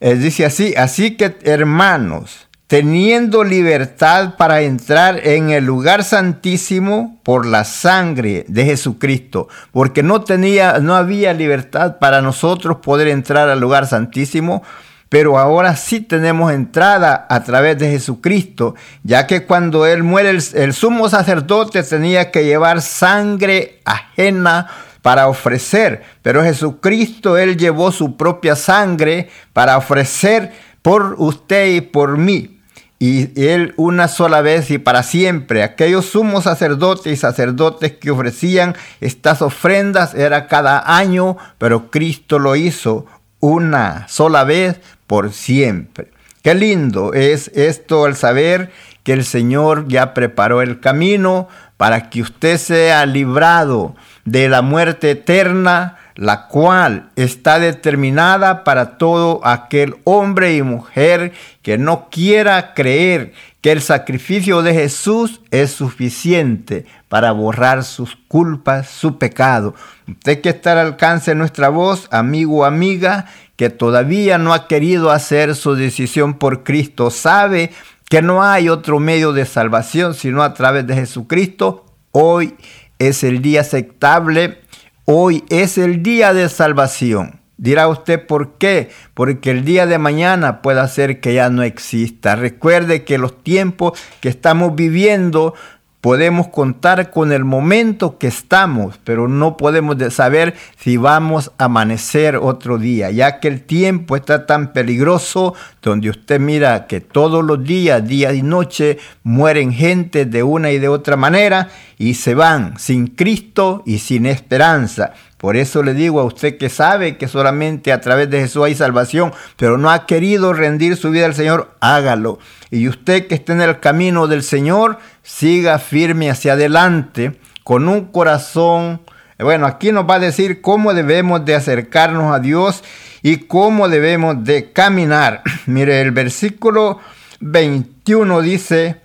eh, 0.00 0.16
dice 0.16 0.44
así, 0.44 0.74
así 0.76 1.16
que 1.16 1.38
hermanos, 1.44 2.48
teniendo 2.66 3.44
libertad 3.44 4.34
para 4.36 4.62
entrar 4.62 5.24
en 5.24 5.50
el 5.50 5.64
lugar 5.64 6.02
santísimo 6.02 7.20
por 7.22 7.46
la 7.46 7.62
sangre 7.62 8.44
de 8.48 8.64
Jesucristo, 8.64 9.46
porque 9.70 10.02
no 10.02 10.22
tenía 10.22 10.80
no 10.80 10.96
había 10.96 11.32
libertad 11.32 12.00
para 12.00 12.22
nosotros 12.22 12.78
poder 12.78 13.06
entrar 13.06 13.48
al 13.48 13.60
lugar 13.60 13.86
santísimo 13.86 14.64
pero 15.12 15.38
ahora 15.38 15.76
sí 15.76 16.00
tenemos 16.00 16.54
entrada 16.54 17.26
a 17.28 17.44
través 17.44 17.76
de 17.76 17.90
Jesucristo, 17.90 18.74
ya 19.02 19.26
que 19.26 19.44
cuando 19.44 19.84
Él 19.84 20.02
muere 20.02 20.30
el, 20.30 20.72
sumo 20.72 21.10
sacerdote 21.10 21.82
tenía 21.82 22.30
que 22.30 22.46
llevar 22.46 22.80
sangre 22.80 23.82
ajena 23.84 24.68
para 25.02 25.28
ofrecer, 25.28 26.02
pero 26.22 26.42
Jesucristo 26.42 27.36
Él 27.36 27.58
llevó 27.58 27.92
su 27.92 28.16
propia 28.16 28.56
sangre 28.56 29.28
para 29.52 29.76
ofrecer 29.76 30.50
por 30.80 31.16
usted 31.18 31.74
y 31.74 31.82
por 31.82 32.16
mí. 32.16 32.60
Y 32.98 33.38
Él 33.38 33.74
una 33.76 34.08
sola 34.08 34.40
vez 34.40 34.70
y 34.70 34.78
para 34.78 35.02
siempre. 35.02 35.62
Aquellos 35.62 36.06
sumos 36.06 36.44
sacerdotes 36.44 37.12
y 37.12 37.16
sacerdotes 37.16 37.92
que 37.92 38.12
ofrecían 38.12 38.76
estas 39.02 39.42
ofrendas 39.42 40.14
era 40.14 40.46
cada 40.46 40.96
año, 40.96 41.36
pero 41.58 41.90
Cristo 41.90 42.38
lo 42.38 42.56
hizo 42.56 43.04
una 43.42 44.06
sola 44.08 44.44
vez 44.44 44.80
por 45.06 45.32
siempre. 45.32 46.08
Qué 46.42 46.54
lindo 46.54 47.12
es 47.12 47.50
esto 47.54 48.04
al 48.04 48.16
saber 48.16 48.70
que 49.02 49.12
el 49.12 49.24
Señor 49.24 49.88
ya 49.88 50.14
preparó 50.14 50.62
el 50.62 50.80
camino 50.80 51.48
para 51.76 52.08
que 52.08 52.22
usted 52.22 52.56
sea 52.56 53.04
librado 53.04 53.96
de 54.24 54.48
la 54.48 54.62
muerte 54.62 55.10
eterna, 55.10 55.98
la 56.14 56.46
cual 56.46 57.10
está 57.16 57.58
determinada 57.58 58.62
para 58.62 58.96
todo 58.96 59.40
aquel 59.44 59.96
hombre 60.04 60.54
y 60.54 60.62
mujer 60.62 61.32
que 61.62 61.78
no 61.78 62.08
quiera 62.10 62.74
creer 62.74 63.32
que 63.62 63.70
el 63.70 63.80
sacrificio 63.80 64.60
de 64.62 64.74
Jesús 64.74 65.40
es 65.52 65.70
suficiente 65.70 66.84
para 67.08 67.30
borrar 67.30 67.84
sus 67.84 68.16
culpas, 68.26 68.90
su 68.90 69.18
pecado. 69.18 69.74
Usted 70.08 70.40
que 70.40 70.48
está 70.48 70.72
al 70.72 70.78
alcance 70.78 71.30
de 71.30 71.36
nuestra 71.36 71.68
voz, 71.68 72.08
amigo 72.10 72.58
o 72.58 72.64
amiga, 72.64 73.26
que 73.56 73.70
todavía 73.70 74.36
no 74.36 74.52
ha 74.52 74.66
querido 74.66 75.12
hacer 75.12 75.54
su 75.54 75.76
decisión 75.76 76.34
por 76.34 76.64
Cristo, 76.64 77.10
sabe 77.10 77.70
que 78.10 78.20
no 78.20 78.42
hay 78.42 78.68
otro 78.68 78.98
medio 78.98 79.32
de 79.32 79.46
salvación 79.46 80.14
sino 80.14 80.42
a 80.42 80.54
través 80.54 80.84
de 80.88 80.96
Jesucristo, 80.96 81.86
hoy 82.10 82.56
es 82.98 83.22
el 83.22 83.42
día 83.42 83.60
aceptable, 83.60 84.60
hoy 85.04 85.44
es 85.50 85.78
el 85.78 86.02
día 86.02 86.34
de 86.34 86.48
salvación. 86.48 87.41
Dirá 87.56 87.88
usted 87.88 88.26
por 88.26 88.54
qué, 88.58 88.90
porque 89.14 89.50
el 89.50 89.64
día 89.64 89.86
de 89.86 89.98
mañana 89.98 90.62
puede 90.62 90.86
ser 90.88 91.20
que 91.20 91.34
ya 91.34 91.50
no 91.50 91.62
exista. 91.62 92.34
Recuerde 92.34 93.04
que 93.04 93.18
los 93.18 93.42
tiempos 93.42 93.98
que 94.20 94.28
estamos 94.28 94.74
viviendo 94.74 95.54
podemos 96.02 96.48
contar 96.48 97.12
con 97.12 97.30
el 97.30 97.44
momento 97.44 98.18
que 98.18 98.26
estamos, 98.26 98.98
pero 99.04 99.28
no 99.28 99.56
podemos 99.56 99.96
saber 100.12 100.54
si 100.76 100.96
vamos 100.96 101.52
a 101.58 101.66
amanecer 101.66 102.34
otro 102.36 102.76
día, 102.76 103.12
ya 103.12 103.38
que 103.38 103.46
el 103.46 103.62
tiempo 103.62 104.16
está 104.16 104.44
tan 104.44 104.72
peligroso, 104.72 105.54
donde 105.80 106.10
usted 106.10 106.40
mira 106.40 106.88
que 106.88 107.00
todos 107.00 107.44
los 107.44 107.62
días, 107.62 108.04
día 108.04 108.32
y 108.32 108.42
noche, 108.42 108.98
mueren 109.22 109.72
gente 109.72 110.24
de 110.24 110.42
una 110.42 110.72
y 110.72 110.80
de 110.80 110.88
otra 110.88 111.16
manera 111.16 111.68
y 111.98 112.14
se 112.14 112.34
van 112.34 112.76
sin 112.80 113.06
Cristo 113.06 113.84
y 113.86 113.98
sin 113.98 114.26
esperanza. 114.26 115.12
Por 115.42 115.56
eso 115.56 115.82
le 115.82 115.92
digo 115.92 116.20
a 116.20 116.24
usted 116.24 116.56
que 116.56 116.68
sabe 116.68 117.16
que 117.16 117.26
solamente 117.26 117.92
a 117.92 118.00
través 118.00 118.30
de 118.30 118.38
Jesús 118.38 118.62
hay 118.62 118.76
salvación, 118.76 119.32
pero 119.56 119.76
no 119.76 119.90
ha 119.90 120.06
querido 120.06 120.52
rendir 120.52 120.96
su 120.96 121.10
vida 121.10 121.26
al 121.26 121.34
Señor, 121.34 121.74
hágalo. 121.80 122.38
Y 122.70 122.86
usted 122.86 123.26
que 123.26 123.34
esté 123.34 123.50
en 123.50 123.60
el 123.60 123.80
camino 123.80 124.28
del 124.28 124.44
Señor, 124.44 125.00
siga 125.24 125.80
firme 125.80 126.30
hacia 126.30 126.52
adelante 126.52 127.40
con 127.64 127.88
un 127.88 128.04
corazón. 128.12 129.00
Bueno, 129.36 129.66
aquí 129.66 129.90
nos 129.90 130.08
va 130.08 130.14
a 130.14 130.20
decir 130.20 130.60
cómo 130.60 130.94
debemos 130.94 131.44
de 131.44 131.56
acercarnos 131.56 132.32
a 132.32 132.38
Dios 132.38 132.84
y 133.20 133.38
cómo 133.38 133.88
debemos 133.88 134.44
de 134.44 134.70
caminar. 134.70 135.42
Mire, 135.66 136.02
el 136.02 136.12
versículo 136.12 137.00
21 137.40 138.42
dice, 138.42 139.00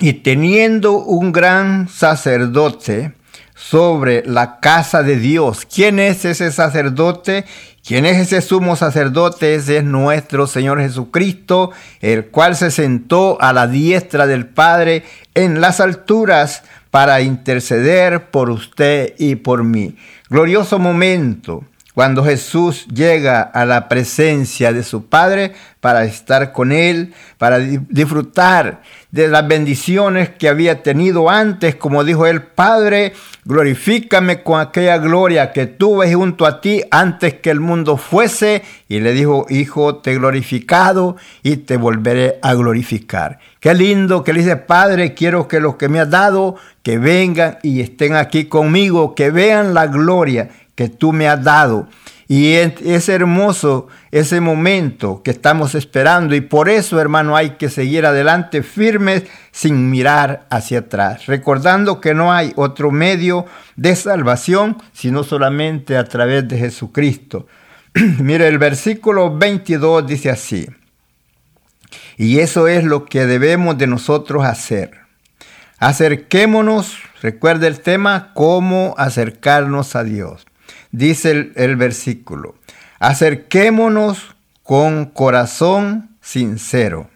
y 0.00 0.14
teniendo 0.14 0.92
un 0.92 1.30
gran 1.30 1.90
sacerdote, 1.90 3.12
sobre 3.68 4.24
la 4.26 4.58
casa 4.58 5.02
de 5.02 5.16
Dios. 5.16 5.66
¿Quién 5.72 5.98
es 5.98 6.24
ese 6.24 6.50
sacerdote? 6.50 7.44
¿Quién 7.86 8.04
es 8.04 8.18
ese 8.18 8.42
sumo 8.42 8.76
sacerdote? 8.76 9.54
Ese 9.54 9.78
es 9.78 9.84
nuestro 9.84 10.46
Señor 10.46 10.80
Jesucristo, 10.80 11.70
el 12.00 12.26
cual 12.26 12.56
se 12.56 12.70
sentó 12.70 13.40
a 13.40 13.52
la 13.52 13.68
diestra 13.68 14.26
del 14.26 14.46
Padre 14.46 15.04
en 15.34 15.60
las 15.60 15.80
alturas 15.80 16.64
para 16.90 17.22
interceder 17.22 18.30
por 18.30 18.50
usted 18.50 19.14
y 19.18 19.36
por 19.36 19.64
mí. 19.64 19.96
Glorioso 20.28 20.78
momento 20.78 21.64
cuando 21.94 22.24
Jesús 22.24 22.86
llega 22.86 23.42
a 23.42 23.64
la 23.66 23.88
presencia 23.88 24.72
de 24.72 24.82
su 24.82 25.06
Padre 25.06 25.52
para 25.80 26.04
estar 26.04 26.52
con 26.52 26.72
Él, 26.72 27.12
para 27.38 27.58
disfrutar 27.58 28.82
de 29.10 29.28
las 29.28 29.46
bendiciones 29.46 30.30
que 30.30 30.48
había 30.48 30.82
tenido 30.82 31.28
antes, 31.28 31.74
como 31.74 32.02
dijo 32.02 32.26
el 32.26 32.42
Padre, 32.42 33.12
glorifícame 33.44 34.42
con 34.42 34.58
aquella 34.58 34.96
gloria 34.96 35.52
que 35.52 35.66
tuve 35.66 36.14
junto 36.14 36.46
a 36.46 36.62
ti 36.62 36.82
antes 36.90 37.34
que 37.34 37.50
el 37.50 37.60
mundo 37.60 37.98
fuese. 37.98 38.62
Y 38.88 39.00
le 39.00 39.12
dijo, 39.12 39.44
Hijo, 39.50 39.96
te 39.96 40.12
he 40.12 40.14
glorificado 40.14 41.16
y 41.42 41.56
te 41.58 41.76
volveré 41.76 42.38
a 42.40 42.54
glorificar. 42.54 43.38
Qué 43.60 43.74
lindo 43.74 44.24
que 44.24 44.32
le 44.32 44.40
dice, 44.40 44.56
Padre, 44.56 45.12
quiero 45.12 45.46
que 45.46 45.60
los 45.60 45.76
que 45.76 45.88
me 45.88 46.00
has 46.00 46.08
dado, 46.08 46.56
que 46.82 46.96
vengan 46.96 47.58
y 47.62 47.80
estén 47.80 48.14
aquí 48.14 48.46
conmigo, 48.46 49.14
que 49.14 49.30
vean 49.30 49.74
la 49.74 49.88
gloria 49.88 50.48
que 50.74 50.88
tú 50.88 51.12
me 51.12 51.28
has 51.28 51.42
dado. 51.42 51.88
Y 52.28 52.54
es 52.54 53.10
hermoso 53.10 53.88
ese 54.10 54.40
momento 54.40 55.22
que 55.22 55.32
estamos 55.32 55.74
esperando 55.74 56.34
y 56.34 56.40
por 56.40 56.70
eso, 56.70 56.98
hermano, 56.98 57.36
hay 57.36 57.56
que 57.56 57.68
seguir 57.68 58.06
adelante 58.06 58.62
firmes 58.62 59.24
sin 59.50 59.90
mirar 59.90 60.46
hacia 60.48 60.78
atrás, 60.78 61.26
recordando 61.26 62.00
que 62.00 62.14
no 62.14 62.32
hay 62.32 62.52
otro 62.56 62.90
medio 62.90 63.44
de 63.76 63.94
salvación 63.96 64.78
sino 64.94 65.24
solamente 65.24 65.98
a 65.98 66.04
través 66.04 66.48
de 66.48 66.56
Jesucristo. 66.56 67.46
Mire, 67.94 68.48
el 68.48 68.56
versículo 68.56 69.36
22 69.36 70.06
dice 70.06 70.30
así, 70.30 70.66
y 72.16 72.38
eso 72.38 72.66
es 72.66 72.84
lo 72.84 73.04
que 73.04 73.26
debemos 73.26 73.76
de 73.76 73.86
nosotros 73.86 74.44
hacer. 74.44 75.02
Acerquémonos, 75.78 76.96
recuerde 77.20 77.66
el 77.66 77.80
tema, 77.80 78.30
cómo 78.32 78.94
acercarnos 78.96 79.96
a 79.96 80.04
Dios 80.04 80.46
dice 80.92 81.52
el, 81.56 81.76
versículo, 81.76 82.54
acerquémonos 83.00 84.36
con 84.62 85.06
corazón 85.06 86.16
sincero. 86.20 87.10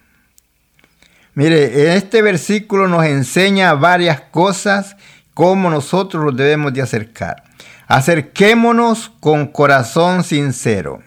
Mire, 1.35 1.95
este 1.95 2.23
versículo 2.23 2.89
nos 2.89 3.05
enseña 3.05 3.75
varias 3.75 4.23
cosas, 4.23 4.97
cómo 5.35 5.71
nosotros 5.71 6.25
nos 6.25 6.37
debemos 6.37 6.73
de 6.73 6.83
acercar. 6.83 7.45
Acerquémonos 7.87 9.13
con 9.21 9.47
corazón 9.47 10.25
sincero. 10.25 11.03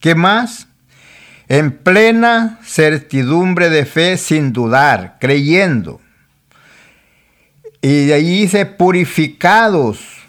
¿Qué 0.00 0.14
más? 0.14 0.68
En 1.48 1.72
plena 1.72 2.60
certidumbre 2.64 3.68
de 3.68 3.84
fe, 3.84 4.16
sin 4.16 4.52
dudar, 4.52 5.16
creyendo. 5.20 6.00
Y 7.82 8.06
de 8.06 8.14
allí 8.14 8.42
dice, 8.42 8.64
purificados 8.64 10.21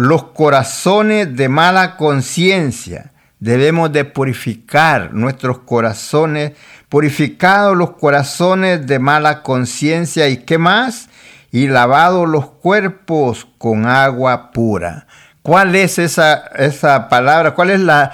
los 0.00 0.24
corazones 0.24 1.36
de 1.36 1.50
mala 1.50 1.98
conciencia. 1.98 3.12
Debemos 3.38 3.92
de 3.92 4.06
purificar 4.06 5.12
nuestros 5.12 5.58
corazones, 5.58 6.52
purificados 6.88 7.76
los 7.76 7.90
corazones 7.96 8.86
de 8.86 8.98
mala 8.98 9.42
conciencia 9.42 10.28
y 10.28 10.38
qué 10.38 10.56
más, 10.56 11.10
y 11.52 11.66
lavados 11.66 12.26
los 12.26 12.46
cuerpos 12.50 13.46
con 13.58 13.84
agua 13.84 14.52
pura. 14.52 15.06
¿Cuál 15.42 15.74
es 15.74 15.98
esa, 15.98 16.46
esa 16.56 17.10
palabra? 17.10 17.54
¿Cuál 17.54 17.68
es 17.68 17.80
la, 17.80 18.12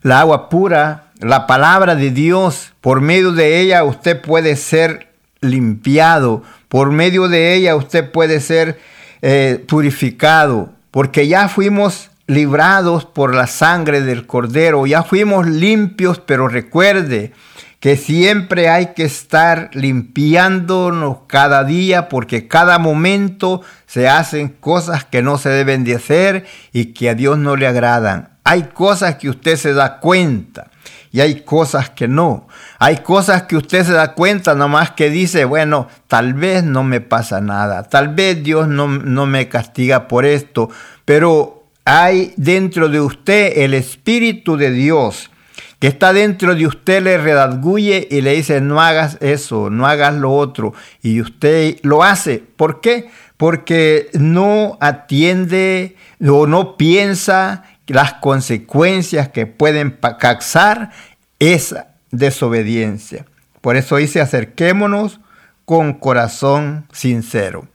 la 0.00 0.20
agua 0.20 0.48
pura? 0.48 1.08
La 1.18 1.46
palabra 1.46 1.96
de 1.96 2.12
Dios. 2.12 2.72
Por 2.80 3.02
medio 3.02 3.32
de 3.32 3.60
ella 3.60 3.84
usted 3.84 4.22
puede 4.22 4.56
ser 4.56 5.12
limpiado. 5.42 6.42
Por 6.68 6.92
medio 6.92 7.28
de 7.28 7.52
ella 7.54 7.76
usted 7.76 8.10
puede 8.10 8.40
ser 8.40 8.78
eh, 9.20 9.62
purificado 9.68 10.75
porque 10.96 11.28
ya 11.28 11.50
fuimos 11.50 12.08
librados 12.26 13.04
por 13.04 13.34
la 13.34 13.46
sangre 13.46 14.00
del 14.00 14.26
cordero, 14.26 14.86
ya 14.86 15.02
fuimos 15.02 15.46
limpios, 15.46 16.20
pero 16.20 16.48
recuerde 16.48 17.34
que 17.80 17.98
siempre 17.98 18.70
hay 18.70 18.94
que 18.94 19.04
estar 19.04 19.68
limpiándonos 19.74 21.18
cada 21.26 21.64
día 21.64 22.08
porque 22.08 22.48
cada 22.48 22.78
momento 22.78 23.60
se 23.84 24.08
hacen 24.08 24.48
cosas 24.48 25.04
que 25.04 25.20
no 25.20 25.36
se 25.36 25.50
deben 25.50 25.84
de 25.84 25.96
hacer 25.96 26.46
y 26.72 26.94
que 26.94 27.10
a 27.10 27.14
Dios 27.14 27.36
no 27.36 27.56
le 27.56 27.66
agradan. 27.66 28.30
Hay 28.44 28.62
cosas 28.72 29.16
que 29.16 29.28
usted 29.28 29.56
se 29.56 29.74
da 29.74 30.00
cuenta 30.00 30.70
y 31.12 31.20
hay 31.20 31.42
cosas 31.42 31.90
que 31.90 32.08
no. 32.08 32.48
Hay 32.78 32.98
cosas 32.98 33.44
que 33.44 33.56
usted 33.56 33.84
se 33.84 33.92
da 33.92 34.14
cuenta 34.14 34.54
nomás 34.54 34.90
que 34.92 35.10
dice, 35.10 35.44
bueno, 35.44 35.88
tal 36.08 36.34
vez 36.34 36.64
no 36.64 36.84
me 36.84 37.00
pasa 37.00 37.40
nada, 37.40 37.84
tal 37.84 38.14
vez 38.14 38.42
Dios 38.42 38.68
no, 38.68 38.88
no 38.88 39.26
me 39.26 39.48
castiga 39.48 40.08
por 40.08 40.24
esto, 40.24 40.70
pero 41.04 41.64
hay 41.84 42.34
dentro 42.36 42.88
de 42.88 43.00
usted 43.00 43.58
el 43.58 43.74
Espíritu 43.74 44.56
de 44.56 44.70
Dios 44.70 45.30
que 45.78 45.88
está 45.88 46.12
dentro 46.12 46.54
de 46.54 46.66
usted 46.66 47.02
le 47.02 47.18
redarguye 47.18 48.08
y 48.10 48.22
le 48.22 48.34
dice, 48.34 48.60
no 48.60 48.80
hagas 48.80 49.18
eso, 49.20 49.68
no 49.70 49.86
hagas 49.86 50.14
lo 50.14 50.32
otro, 50.32 50.72
y 51.02 51.20
usted 51.20 51.78
lo 51.82 52.02
hace. 52.02 52.42
¿Por 52.56 52.80
qué? 52.80 53.10
Porque 53.36 54.08
no 54.14 54.78
atiende 54.80 55.96
o 56.26 56.46
no 56.46 56.76
piensa 56.78 57.64
las 57.86 58.14
consecuencias 58.14 59.28
que 59.28 59.46
pueden 59.46 59.98
causar 60.18 60.90
esa 61.38 61.88
desobediencia. 62.10 63.26
Por 63.60 63.76
eso 63.76 63.96
dice, 63.96 64.20
acerquémonos 64.20 65.20
con 65.64 65.94
corazón 65.94 66.86
sincero. 66.92 67.68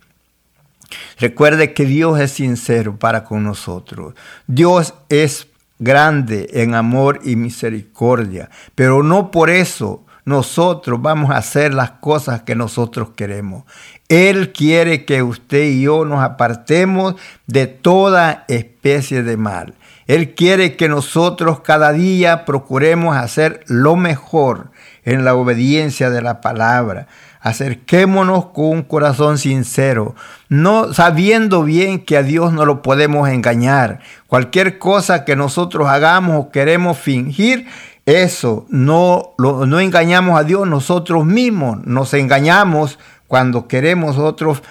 Recuerde 1.20 1.74
que 1.74 1.86
Dios 1.86 2.20
es 2.20 2.32
sincero 2.32 2.98
para 2.98 3.24
con 3.24 3.44
nosotros. 3.44 4.14
Dios 4.48 4.94
es 5.10 5.48
grande 5.80 6.50
en 6.54 6.76
amor 6.76 7.20
y 7.24 7.36
misericordia, 7.36 8.50
pero 8.76 9.04
no 9.04 9.32
por 9.32 9.50
eso 9.50 10.06
nosotros 10.26 11.02
vamos 11.02 11.32
a 11.32 11.38
hacer 11.38 11.74
las 11.74 11.92
cosas 11.92 12.44
que 12.44 12.56
nosotros 12.56 13.10
queremos. 13.16 13.64
Él 14.08 14.52
quiere 14.52 15.06
que 15.06 15.24
usted 15.24 15.64
y 15.64 15.82
yo 15.82 16.06
nos 16.06 16.22
apartemos 16.22 17.16
de 17.48 17.68
toda 17.68 18.46
especie 18.48 19.24
de 19.24 19.38
mal. 19.38 19.74
Él 20.08 20.34
quiere 20.36 20.76
que 20.76 20.90
nosotros 20.90 21.62
cada 21.62 21.94
día 21.94 22.46
procuremos 22.46 23.16
hacer 23.16 23.64
lo 23.68 23.96
mejor 23.96 24.72
en 25.04 25.26
la 25.26 25.36
obediencia 25.36 26.10
de 26.10 26.22
la 26.22 26.42
palabra. 26.42 27.08
Acerquémonos 27.40 28.48
con 28.48 28.66
un 28.66 28.82
corazón 28.84 29.38
sincero, 29.38 30.16
no 30.48 30.94
sabiendo 30.94 31.64
bien 31.64 32.06
que 32.06 32.18
a 32.18 32.24
Dios 32.24 32.54
no 32.54 32.66
lo 32.66 32.82
podemos 32.82 33.30
engañar. 33.30 34.00
Cualquier 34.28 34.78
cosa 34.78 35.26
que 35.26 35.36
nosotros 35.36 35.88
hagamos 35.88 36.38
o 36.38 36.52
queremos 36.52 36.98
fingir, 37.00 37.68
eso 38.06 38.66
no, 38.70 39.34
no 39.38 39.80
engañamos 39.80 40.40
a 40.40 40.44
Dios 40.44 40.68
nosotros 40.68 41.26
mismos, 41.26 41.86
nos 41.86 42.14
engañamos 42.14 43.00
cuando 43.28 43.68
queremos 43.68 44.18
nosotros 44.18 44.62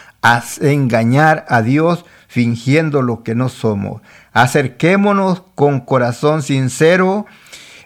engañar 0.61 1.47
a 1.49 1.62
Dios 1.62 2.05
fingiendo 2.29 3.03
lo 3.03 3.23
que 3.23 3.35
no 3.35 3.49
somos. 3.49 4.03
Acerquémonos 4.33 5.43
con 5.55 5.81
corazón 5.81 6.43
sincero, 6.43 7.27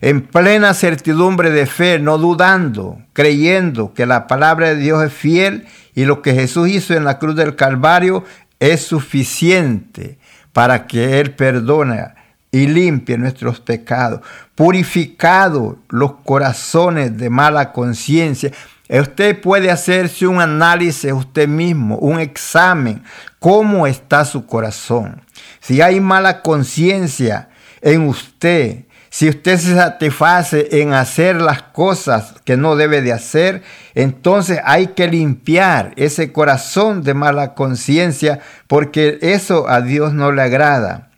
en 0.00 0.20
plena 0.20 0.74
certidumbre 0.74 1.50
de 1.50 1.66
fe, 1.66 1.98
no 1.98 2.18
dudando, 2.18 2.98
creyendo 3.12 3.94
que 3.94 4.04
la 4.04 4.26
palabra 4.26 4.68
de 4.68 4.76
Dios 4.76 5.02
es 5.02 5.12
fiel 5.12 5.66
y 5.94 6.04
lo 6.04 6.20
que 6.20 6.34
Jesús 6.34 6.68
hizo 6.68 6.94
en 6.94 7.04
la 7.04 7.18
cruz 7.18 7.36
del 7.36 7.56
Calvario 7.56 8.24
es 8.60 8.82
suficiente 8.82 10.18
para 10.52 10.86
que 10.86 11.20
Él 11.20 11.34
perdone 11.34 12.04
y 12.50 12.68
limpie 12.68 13.18
nuestros 13.18 13.60
pecados, 13.60 14.20
purificado 14.54 15.78
los 15.88 16.12
corazones 16.24 17.16
de 17.16 17.28
mala 17.28 17.72
conciencia. 17.72 18.52
Usted 18.88 19.40
puede 19.40 19.70
hacerse 19.70 20.26
un 20.26 20.40
análisis 20.40 21.12
usted 21.12 21.48
mismo, 21.48 21.96
un 21.96 22.20
examen, 22.20 23.02
cómo 23.40 23.88
está 23.88 24.24
su 24.24 24.46
corazón. 24.46 25.23
Si 25.66 25.80
hay 25.80 25.98
mala 25.98 26.42
conciencia 26.42 27.48
en 27.80 28.06
usted, 28.06 28.84
si 29.08 29.30
usted 29.30 29.56
se 29.56 29.74
satisface 29.74 30.82
en 30.82 30.92
hacer 30.92 31.40
las 31.40 31.62
cosas 31.62 32.34
que 32.44 32.58
no 32.58 32.76
debe 32.76 33.00
de 33.00 33.14
hacer, 33.14 33.62
entonces 33.94 34.60
hay 34.64 34.88
que 34.88 35.08
limpiar 35.08 35.94
ese 35.96 36.32
corazón 36.32 37.02
de 37.02 37.14
mala 37.14 37.54
conciencia 37.54 38.40
porque 38.66 39.18
eso 39.22 39.66
a 39.66 39.80
Dios 39.80 40.12
no 40.12 40.32
le 40.32 40.42
agrada. 40.42 41.08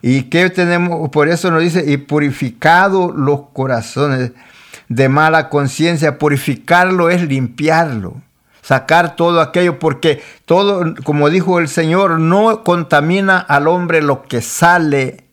¿Y 0.00 0.24
qué 0.24 0.48
tenemos? 0.48 1.08
Por 1.08 1.28
eso 1.28 1.50
nos 1.50 1.62
dice, 1.62 1.82
y 1.90 1.96
purificado 1.96 3.12
los 3.12 3.48
corazones 3.52 4.30
de 4.88 5.08
mala 5.08 5.48
conciencia. 5.48 6.18
Purificarlo 6.18 7.10
es 7.10 7.22
limpiarlo, 7.22 8.22
sacar 8.68 9.16
todo 9.16 9.40
aquello, 9.40 9.78
porque 9.78 10.22
todo, 10.44 10.94
como 11.02 11.30
dijo 11.30 11.58
el 11.58 11.68
Señor, 11.68 12.20
no 12.20 12.64
contamina 12.64 13.38
al 13.38 13.66
hombre 13.66 14.02
lo 14.02 14.24
que 14.24 14.42
sale. 14.42 15.24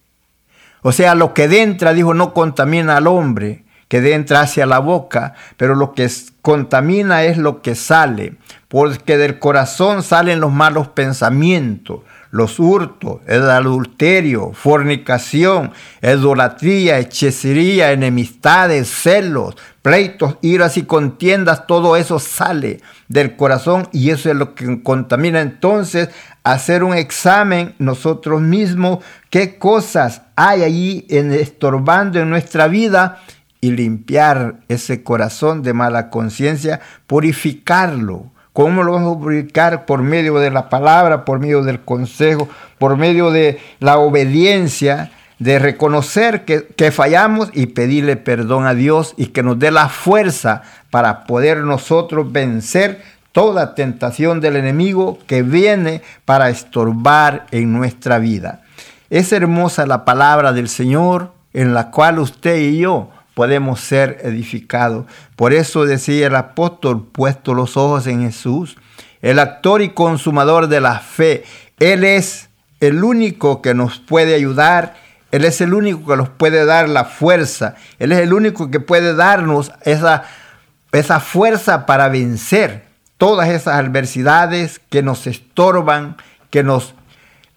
O 0.83 0.93
sea, 0.93 1.15
lo 1.15 1.33
que 1.33 1.43
entra, 1.61 1.91
dijo, 1.91 2.13
no 2.13 2.33
contamina 2.33 2.95
al 2.95 3.07
hombre, 3.07 3.65
que 3.89 4.13
entra 4.13 4.39
hacia 4.39 4.65
la 4.65 4.79
boca, 4.79 5.33
pero 5.57 5.75
lo 5.75 5.91
que 5.91 6.09
contamina 6.41 7.25
es 7.25 7.37
lo 7.37 7.61
que 7.61 7.75
sale, 7.75 8.35
porque 8.69 9.17
del 9.17 9.37
corazón 9.37 10.01
salen 10.01 10.39
los 10.39 10.53
malos 10.53 10.87
pensamientos, 10.87 12.03
los 12.31 12.57
hurtos, 12.57 13.19
el 13.27 13.49
adulterio, 13.49 14.53
fornicación, 14.53 15.73
idolatría, 16.01 16.99
hechicería, 16.99 17.91
enemistades, 17.91 18.87
celos, 18.87 19.57
pleitos, 19.85 20.39
iras 20.41 20.77
y 20.77 20.83
contiendas, 20.83 21.67
todo 21.67 21.95
eso 21.95 22.17
sale 22.17 22.81
del 23.07 23.35
corazón 23.35 23.87
y 23.91 24.09
eso 24.09 24.31
es 24.31 24.35
lo 24.35 24.55
que 24.55 24.81
contamina. 24.81 25.41
Entonces, 25.41 26.09
hacer 26.43 26.83
un 26.83 26.95
examen 26.95 27.75
nosotros 27.77 28.41
mismos, 28.41 29.05
qué 29.29 29.59
cosas 29.59 30.23
hay 30.35 30.63
allí 30.63 31.05
en, 31.07 31.31
estorbando 31.31 32.19
en 32.19 32.31
nuestra 32.31 32.67
vida 32.67 33.21
y 33.61 33.73
limpiar 33.73 34.55
ese 34.69 35.03
corazón 35.03 35.61
de 35.61 35.73
mala 35.73 36.09
conciencia, 36.09 36.79
purificarlo 37.05 38.31
¿Cómo 38.53 38.83
lo 38.83 38.93
vamos 38.93 39.17
a 39.17 39.19
purificar? 39.19 39.85
Por 39.85 40.01
medio 40.01 40.39
de 40.39 40.49
la 40.49 40.69
palabra, 40.69 41.25
por 41.25 41.39
medio 41.39 41.61
del 41.61 41.81
consejo, 41.81 42.47
por 42.79 42.95
medio 42.95 43.29
de 43.29 43.59
la 43.81 43.97
obediencia, 43.97 45.11
de 45.39 45.59
reconocer 45.59 46.45
que, 46.45 46.67
que, 46.67 46.91
fallamos 46.91 47.49
y 47.53 47.67
pedirle 47.67 48.15
perdón 48.15 48.65
a 48.65 48.73
Dios 48.73 49.13
y 49.17 49.27
que 49.27 49.43
nos 49.43 49.59
dé 49.59 49.71
la 49.71 49.89
fuerza 49.89 50.63
para 50.89 51.25
poder 51.25 51.59
nosotros 51.59 52.31
vencer 52.31 53.01
toda 53.31 53.75
tentación 53.75 54.39
del 54.39 54.55
enemigo 54.55 55.19
que 55.27 55.43
viene 55.43 56.01
para 56.23 56.49
estorbar 56.49 57.47
en 57.51 57.73
nuestra 57.73 58.17
vida. 58.17 58.61
Es 59.09 59.33
hermosa 59.33 59.85
la 59.85 60.05
palabra 60.05 60.53
del 60.53 60.69
Señor 60.69 61.33
en 61.53 61.73
la 61.73 61.91
cual 61.91 62.19
usted 62.19 62.57
y 62.57 62.79
yo 62.79 63.09
podemos 63.33 63.81
ser 63.81 64.19
edificados. 64.23 65.05
Por 65.35 65.53
eso 65.53 65.85
decía 65.85 66.27
el 66.27 66.35
apóstol, 66.35 67.05
puesto 67.11 67.53
los 67.53 67.77
ojos 67.77 68.07
en 68.07 68.23
Jesús, 68.23 68.77
el 69.21 69.39
actor 69.39 69.81
y 69.81 69.89
consumador 69.89 70.67
de 70.67 70.81
la 70.81 70.99
fe. 70.99 71.43
Él 71.79 72.03
es 72.03 72.49
el 72.79 73.03
único 73.03 73.61
que 73.61 73.73
nos 73.73 73.99
puede 73.99 74.33
ayudar. 74.33 74.95
Él 75.31 75.45
es 75.45 75.61
el 75.61 75.73
único 75.73 76.05
que 76.05 76.17
nos 76.17 76.29
puede 76.29 76.65
dar 76.65 76.87
la 76.89 77.05
fuerza. 77.05 77.75
Él 77.99 78.11
es 78.11 78.19
el 78.19 78.33
único 78.33 78.71
que 78.71 78.79
puede 78.79 79.15
darnos 79.15 79.71
esa, 79.83 80.23
esa 80.91 81.19
fuerza 81.19 81.85
para 81.85 82.09
vencer 82.09 82.85
todas 83.17 83.49
esas 83.49 83.75
adversidades 83.75 84.81
que 84.89 85.03
nos 85.03 85.27
estorban, 85.27 86.17
que 86.49 86.63
nos 86.63 86.95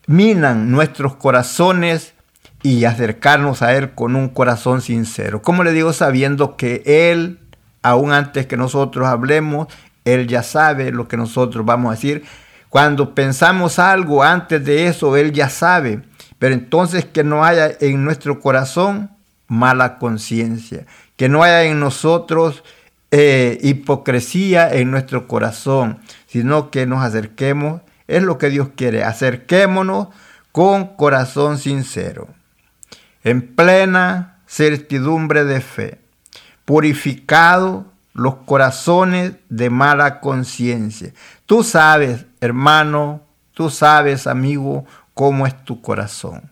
minan 0.07 0.71
nuestros 0.71 1.17
corazones, 1.17 2.15
y 2.63 2.85
acercarnos 2.85 3.63
a 3.63 3.75
Él 3.75 3.93
con 3.95 4.17
un 4.17 4.29
corazón 4.29 4.81
sincero. 4.81 5.43
Como 5.43 5.63
le 5.63 5.73
digo, 5.73 5.93
sabiendo 5.93 6.57
que 6.57 6.83
Él, 6.87 7.39
aún 7.83 8.13
antes 8.13 8.47
que 8.47 8.57
nosotros 8.57 9.07
hablemos, 9.07 9.69
Él 10.05 10.27
ya 10.27 10.43
sabe 10.43 10.91
lo 10.91 11.09
que 11.09 11.17
nosotros 11.17 11.65
vamos 11.65 11.91
a 11.91 11.95
decir. 11.95 12.25
Cuando 12.69 13.15
pensamos 13.15 13.79
algo 13.79 14.23
antes 14.23 14.65
de 14.65 14.89
eso, 14.89 15.17
Él 15.17 15.33
ya 15.33 15.49
sabe. 15.49 16.03
Pero 16.39 16.55
entonces 16.55 17.05
que 17.05 17.25
no 17.25 17.45
haya 17.45 17.71
en 17.81 18.05
nuestro 18.05 18.41
corazón 18.41 19.11
mala 19.47 19.99
conciencia, 19.99 20.87
que 21.17 21.29
no 21.29 21.43
haya 21.43 21.65
en 21.65 21.81
nosotros 21.81 22.63
eh, 23.11 23.59
hipocresía 23.63 24.73
en 24.73 24.91
nuestro 24.91 25.27
corazón, 25.27 26.01
sino 26.27 26.71
que 26.71 26.87
nos 26.87 27.03
acerquemos, 27.03 27.83
es 28.07 28.23
lo 28.23 28.39
que 28.39 28.51
Dios 28.51 28.71
quiere, 28.77 29.05
acerquémonos 29.05 30.09
con 30.53 30.97
corazón 30.97 31.59
sincero 31.59 32.29
en 33.25 33.55
plena 33.55 34.39
certidumbre 34.47 35.45
de 35.45 35.61
fe, 35.61 36.01
purificado 36.65 37.87
los 38.15 38.37
corazones 38.37 39.35
de 39.49 39.71
mala 39.71 40.21
conciencia. 40.21 41.13
Tú 41.47 41.63
sabes, 41.63 42.25
hermano, 42.41 43.23
tú 43.53 43.71
sabes, 43.71 44.27
amigo, 44.27 44.87
cómo 45.19 45.49
es 45.49 45.65
tu 45.65 45.83
corazón. 45.83 46.43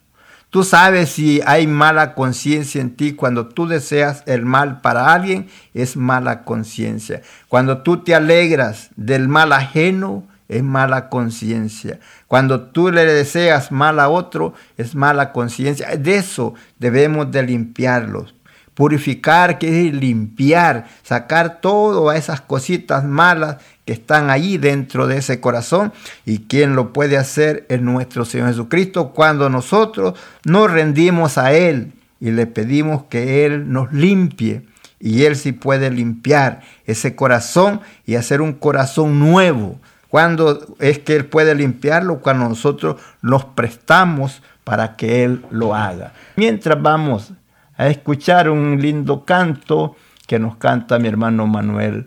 Tú 0.50 0.64
sabes 0.64 1.10
si 1.10 1.40
hay 1.46 1.68
mala 1.68 2.14
conciencia 2.14 2.80
en 2.80 2.96
ti. 2.96 3.12
Cuando 3.12 3.46
tú 3.46 3.68
deseas 3.68 4.24
el 4.26 4.44
mal 4.44 4.80
para 4.80 5.14
alguien, 5.14 5.46
es 5.72 5.96
mala 5.96 6.42
conciencia. 6.42 7.22
Cuando 7.46 7.84
tú 7.84 8.02
te 8.02 8.12
alegras 8.12 8.90
del 8.96 9.28
mal 9.28 9.52
ajeno, 9.52 10.24
es 10.48 10.64
mala 10.64 11.10
conciencia. 11.10 12.00
Cuando 12.26 12.60
tú 12.60 12.90
le 12.90 13.04
deseas 13.06 13.70
mal 13.70 14.00
a 14.00 14.08
otro, 14.08 14.52
es 14.76 14.96
mala 14.96 15.30
conciencia. 15.30 15.96
De 15.96 16.16
eso 16.16 16.54
debemos 16.80 17.30
de 17.30 17.44
limpiarlos. 17.44 18.34
Purificar 18.74 19.60
quiere 19.60 19.92
limpiar, 19.92 20.88
sacar 21.04 21.60
todas 21.60 22.18
esas 22.18 22.40
cositas 22.40 23.04
malas 23.04 23.58
que 23.86 23.94
están 23.94 24.28
allí 24.28 24.58
dentro 24.58 25.06
de 25.06 25.16
ese 25.18 25.40
corazón. 25.40 25.92
Y 26.26 26.40
quien 26.40 26.76
lo 26.76 26.92
puede 26.92 27.16
hacer 27.16 27.64
es 27.70 27.80
nuestro 27.80 28.26
Señor 28.26 28.48
Jesucristo 28.48 29.12
cuando 29.14 29.48
nosotros 29.48 30.18
nos 30.44 30.70
rendimos 30.70 31.38
a 31.38 31.52
Él 31.54 31.92
y 32.20 32.32
le 32.32 32.46
pedimos 32.46 33.04
que 33.04 33.46
Él 33.46 33.72
nos 33.72 33.92
limpie. 33.92 34.66
Y 34.98 35.22
Él 35.24 35.36
sí 35.36 35.52
puede 35.52 35.90
limpiar 35.90 36.62
ese 36.84 37.14
corazón 37.14 37.80
y 38.04 38.16
hacer 38.16 38.40
un 38.42 38.54
corazón 38.54 39.18
nuevo 39.20 39.78
cuando 40.08 40.76
es 40.78 40.98
que 41.00 41.14
Él 41.14 41.26
puede 41.26 41.54
limpiarlo? 41.54 42.20
Cuando 42.20 42.48
nosotros 42.48 43.00
nos 43.22 43.44
prestamos 43.44 44.42
para 44.64 44.96
que 44.96 45.24
Él 45.24 45.44
lo 45.50 45.74
haga. 45.74 46.12
Mientras 46.36 46.80
vamos 46.80 47.32
a 47.76 47.88
escuchar 47.88 48.48
un 48.48 48.80
lindo 48.80 49.24
canto 49.24 49.94
que 50.26 50.38
nos 50.38 50.56
canta 50.56 50.98
mi 50.98 51.08
hermano 51.08 51.46
Manuel 51.46 52.06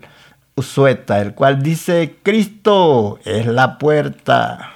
Usueta, 0.60 1.22
el 1.22 1.34
cual 1.34 1.64
dice, 1.64 2.18
Cristo 2.22 3.20
es 3.24 3.46
la 3.46 3.78
puerta. 3.78 4.74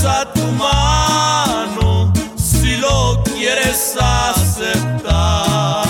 alza 0.00 0.32
tu 0.32 0.46
mano 0.52 2.12
si 2.36 2.76
lo 2.76 3.22
quieres 3.24 3.96
aceptar. 3.98 5.86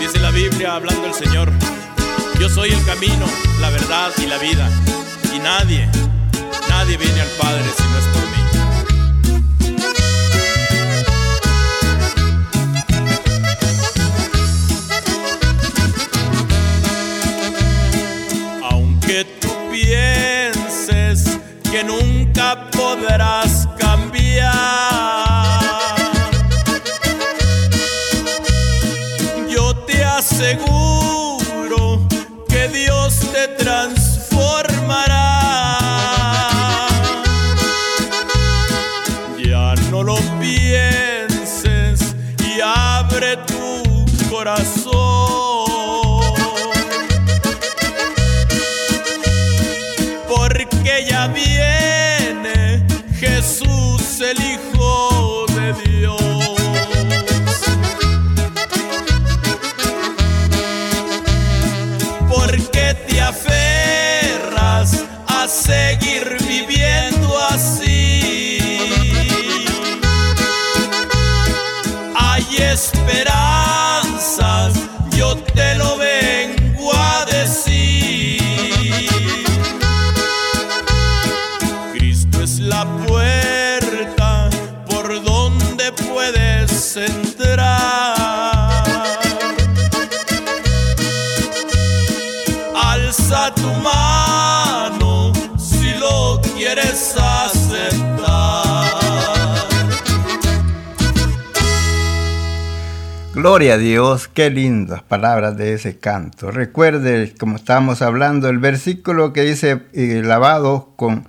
Dice 0.00 0.18
la 0.20 0.30
Biblia 0.30 0.76
hablando 0.76 1.06
el 1.06 1.14
Señor, 1.14 1.52
yo 2.40 2.48
soy 2.48 2.70
el 2.70 2.84
camino, 2.84 3.26
la 3.60 3.70
verdad 3.70 4.10
y 4.18 4.26
la 4.26 4.38
vida, 4.38 4.70
y 5.34 5.38
nadie, 5.38 5.88
nadie 6.68 6.96
viene 6.96 7.20
al 7.20 7.28
Padre 7.40 7.64
si 7.76 7.82
no 7.82 7.98
es 7.98 8.04
por 8.06 8.22
mí. 8.22 8.55
Gloria 103.36 103.74
a 103.74 103.76
Dios, 103.76 104.28
qué 104.28 104.48
lindas 104.48 105.02
palabras 105.02 105.58
de 105.58 105.74
ese 105.74 105.98
canto. 105.98 106.50
Recuerde, 106.50 107.34
como 107.38 107.56
estábamos 107.56 108.00
hablando, 108.00 108.48
el 108.48 108.56
versículo 108.56 109.34
que 109.34 109.42
dice, 109.42 109.82
lavados 109.92 110.84
con 110.96 111.26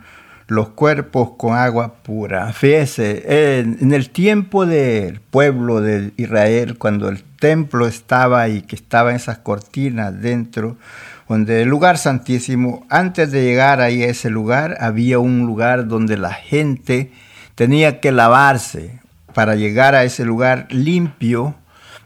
los 0.47 0.69
cuerpos 0.69 1.31
con 1.37 1.57
agua 1.57 1.95
pura. 1.95 2.53
Fíjese, 2.53 3.59
en, 3.59 3.91
el 3.91 4.09
tiempo 4.09 4.65
del 4.65 5.19
pueblo 5.19 5.81
de 5.81 6.13
Israel, 6.15 6.77
cuando 6.77 7.09
el 7.09 7.25
templo 7.25 7.87
estaba 7.87 8.47
y 8.47 8.61
que 8.61 8.77
estaban 8.77 9.13
esas 9.13 9.39
cortinas 9.39 10.21
dentro, 10.21 10.77
donde 11.27 11.63
el 11.63 11.67
lugar 11.67 11.97
santísimo, 11.97 12.87
antes 12.89 13.33
de 13.33 13.43
llegar 13.43 13.81
ahí 13.81 14.03
a 14.03 14.07
ese 14.07 14.29
lugar, 14.29 14.77
había 14.79 15.19
un 15.19 15.45
lugar 15.45 15.89
donde 15.89 16.15
la 16.15 16.31
gente 16.31 17.11
tenía 17.55 17.99
que 17.99 18.13
lavarse 18.13 19.01
para 19.33 19.55
llegar 19.55 19.93
a 19.93 20.05
ese 20.05 20.23
lugar 20.23 20.67
limpio, 20.69 21.53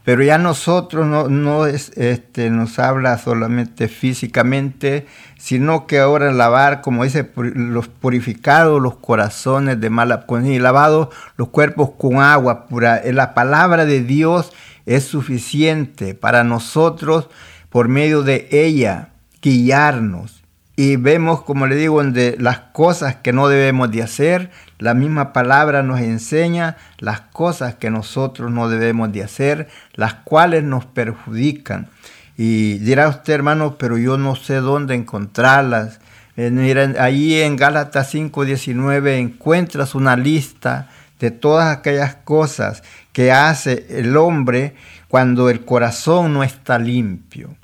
pero 0.03 0.23
ya 0.23 0.37
nosotros 0.37 1.05
no, 1.05 1.27
no 1.27 1.67
es, 1.67 1.91
este, 1.95 2.49
nos 2.49 2.79
habla 2.79 3.17
solamente 3.17 3.87
físicamente, 3.87 5.05
sino 5.37 5.85
que 5.85 5.99
ahora 5.99 6.31
lavar, 6.31 6.81
como 6.81 7.03
dice, 7.03 7.29
los 7.35 7.87
purificados 7.87 8.81
los 8.81 8.95
corazones 8.95 9.79
de 9.79 9.89
mala 9.89 10.25
conciencia 10.25 10.57
y 10.57 10.61
lavados 10.61 11.09
los 11.37 11.49
cuerpos 11.49 11.91
con 11.97 12.17
agua 12.17 12.67
pura. 12.67 12.97
Eh, 12.97 13.13
La 13.13 13.33
palabra 13.33 13.85
de 13.85 14.01
Dios 14.01 14.51
es 14.85 15.03
suficiente 15.03 16.15
para 16.15 16.43
nosotros 16.43 17.29
por 17.69 17.87
medio 17.87 18.23
de 18.23 18.47
ella 18.51 19.09
guiarnos. 19.41 20.40
Y 20.81 20.95
vemos, 20.95 21.43
como 21.43 21.67
le 21.67 21.75
digo, 21.75 22.03
de 22.03 22.35
las 22.39 22.57
cosas 22.57 23.15
que 23.17 23.33
no 23.33 23.47
debemos 23.49 23.91
de 23.91 24.01
hacer. 24.01 24.49
La 24.79 24.95
misma 24.95 25.31
palabra 25.31 25.83
nos 25.83 25.99
enseña 25.99 26.75
las 26.97 27.21
cosas 27.21 27.75
que 27.75 27.91
nosotros 27.91 28.49
no 28.49 28.67
debemos 28.67 29.11
de 29.11 29.21
hacer, 29.21 29.67
las 29.93 30.15
cuales 30.15 30.63
nos 30.63 30.85
perjudican. 30.85 31.87
Y 32.35 32.79
dirá 32.79 33.09
usted, 33.09 33.33
hermano, 33.33 33.77
pero 33.77 33.99
yo 33.99 34.17
no 34.17 34.35
sé 34.35 34.55
dónde 34.55 34.95
encontrarlas. 34.95 35.99
Eh, 36.35 36.49
miren, 36.49 36.95
ahí 36.97 37.39
en 37.39 37.57
Gálatas 37.57 38.11
5:19 38.11 39.19
encuentras 39.19 39.93
una 39.93 40.15
lista 40.15 40.89
de 41.19 41.29
todas 41.29 41.77
aquellas 41.77 42.15
cosas 42.15 42.81
que 43.13 43.31
hace 43.31 43.85
el 43.87 44.17
hombre 44.17 44.73
cuando 45.09 45.51
el 45.51 45.63
corazón 45.63 46.33
no 46.33 46.43
está 46.43 46.79
limpio. 46.79 47.55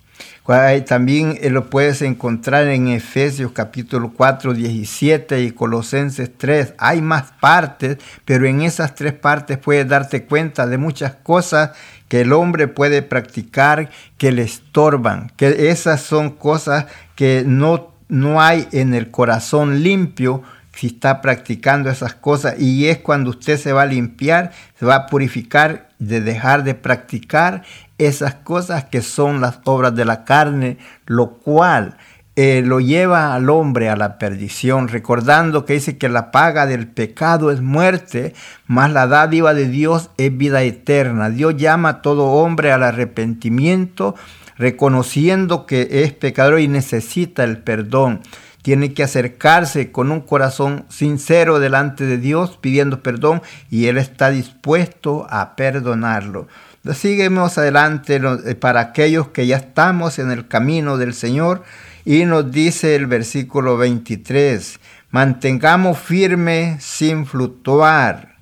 También 0.48 1.38
eh, 1.42 1.50
lo 1.50 1.70
puedes 1.70 2.02
encontrar 2.02 2.70
en 2.70 2.88
Efesios 2.88 3.52
capítulo 3.52 4.14
4, 4.16 4.54
17 4.54 5.42
y 5.44 5.52
Colosenses 5.52 6.32
3. 6.38 6.76
Hay 6.78 7.02
más 7.02 7.34
partes, 7.42 7.98
pero 8.24 8.46
en 8.46 8.62
esas 8.62 8.96
tres 8.96 9.12
partes 9.12 9.58
puedes 9.58 9.90
darte 9.90 10.24
cuenta 10.24 10.66
de 10.66 10.78
muchas 10.78 11.16
cosas 11.16 11.72
que 12.08 12.22
el 12.22 12.32
hombre 12.32 12.70
puede 12.70 13.02
practicar 13.02 13.90
que 14.18 14.32
le 14.32 14.44
estorban, 14.44 15.34
que 15.36 15.70
esas 15.70 16.00
son 16.00 16.30
cosas 16.30 16.86
que 17.16 17.44
no, 17.46 17.92
no 18.08 18.40
hay 18.40 18.70
en 18.72 18.94
el 18.94 19.12
corazón 19.12 19.84
limpio 19.84 20.44
si 20.74 20.88
está 20.88 21.22
practicando 21.22 21.90
esas 21.90 22.14
cosas 22.14 22.58
y 22.58 22.88
es 22.88 23.00
cuando 23.00 23.32
usted 23.32 23.58
se 23.58 23.74
va 23.74 23.82
a 23.82 23.88
limpiar, 23.88 24.52
se 24.80 24.86
va 24.86 24.96
a 24.96 25.08
purificar 25.08 25.90
de 26.00 26.22
dejar 26.22 26.64
de 26.64 26.76
practicar 26.76 27.64
esas 27.98 28.36
cosas 28.36 28.86
que 28.86 29.02
son 29.02 29.42
las 29.42 29.60
obras 29.66 29.96
de 29.96 30.06
la 30.06 30.24
carne, 30.24 30.78
lo 31.06 31.32
cual 31.32 31.98
eh, 32.36 32.62
lo 32.64 32.80
lleva 32.80 33.34
al 33.34 33.50
hombre 33.50 33.90
a 33.90 33.96
la 33.96 34.20
perdición, 34.20 34.90
recordando 34.90 35.66
que 35.66 35.74
dice 35.74 35.98
que 35.98 36.08
la 36.08 36.30
paga 36.30 36.68
del 36.68 36.88
pecado 36.88 37.50
es 37.50 37.62
muerte, 37.62 38.36
mas 38.68 38.92
la 38.92 39.08
dádiva 39.08 39.56
de 39.56 39.68
Dios 39.68 40.12
es 40.18 40.38
vida 40.38 40.62
eterna. 40.62 41.32
Dios 41.32 41.58
llama 41.58 41.90
a 41.90 42.02
todo 42.04 42.26
hombre 42.26 42.72
al 42.72 42.84
arrepentimiento, 42.84 44.14
reconociendo 44.56 45.66
que 45.66 46.04
es 46.04 46.14
pecador 46.14 46.60
y 46.60 46.68
necesita 46.68 47.44
el 47.44 47.58
perdón 47.58 48.22
tiene 48.68 48.94
que 48.94 49.02
acercarse 49.02 49.94
con 49.94 50.12
un 50.12 50.20
corazón 50.20 50.84
sincero 50.90 51.60
delante 51.62 52.04
de 52.04 52.18
Dios 52.18 52.58
pidiendo 52.60 53.02
perdón 53.02 53.42
y 53.70 53.86
Él 53.86 53.98
está 53.98 54.30
dispuesto 54.30 55.26
a 55.30 55.56
perdonarlo. 55.56 56.50
Seguimos 56.94 57.58
adelante 57.58 58.16
eh, 58.16 58.56
para 58.56 58.80
aquellos 58.80 59.30
que 59.30 59.48
ya 59.48 59.58
estamos 59.58 60.20
en 60.20 60.32
el 60.32 60.48
camino 60.48 60.98
del 60.98 61.14
Señor 61.14 61.64
y 62.06 62.26
nos 62.26 62.52
dice 62.52 62.96
el 62.96 63.08
versículo 63.08 63.76
23, 63.78 64.80
mantengamos 65.12 66.00
firme 66.00 66.78
sin 66.80 67.26
fluctuar 67.26 68.38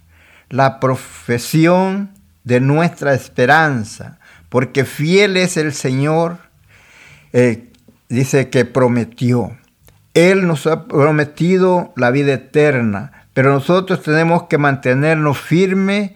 la 0.49 0.79
profesión 0.79 2.11
de 2.43 2.59
nuestra 2.59 3.15
esperanza, 3.15 4.19
porque 4.49 4.85
fiel 4.85 5.35
es 5.37 5.57
el 5.57 5.73
Señor, 5.73 6.37
eh, 7.33 7.71
dice 8.07 8.49
que 8.49 8.65
prometió. 8.65 9.57
Él 10.13 10.47
nos 10.47 10.67
ha 10.67 10.85
prometido 10.87 11.91
la 11.97 12.11
vida 12.11 12.33
eterna, 12.33 13.27
pero 13.33 13.51
nosotros 13.51 14.01
tenemos 14.01 14.43
que 14.43 14.57
mantenernos 14.57 15.39
firmes, 15.39 16.11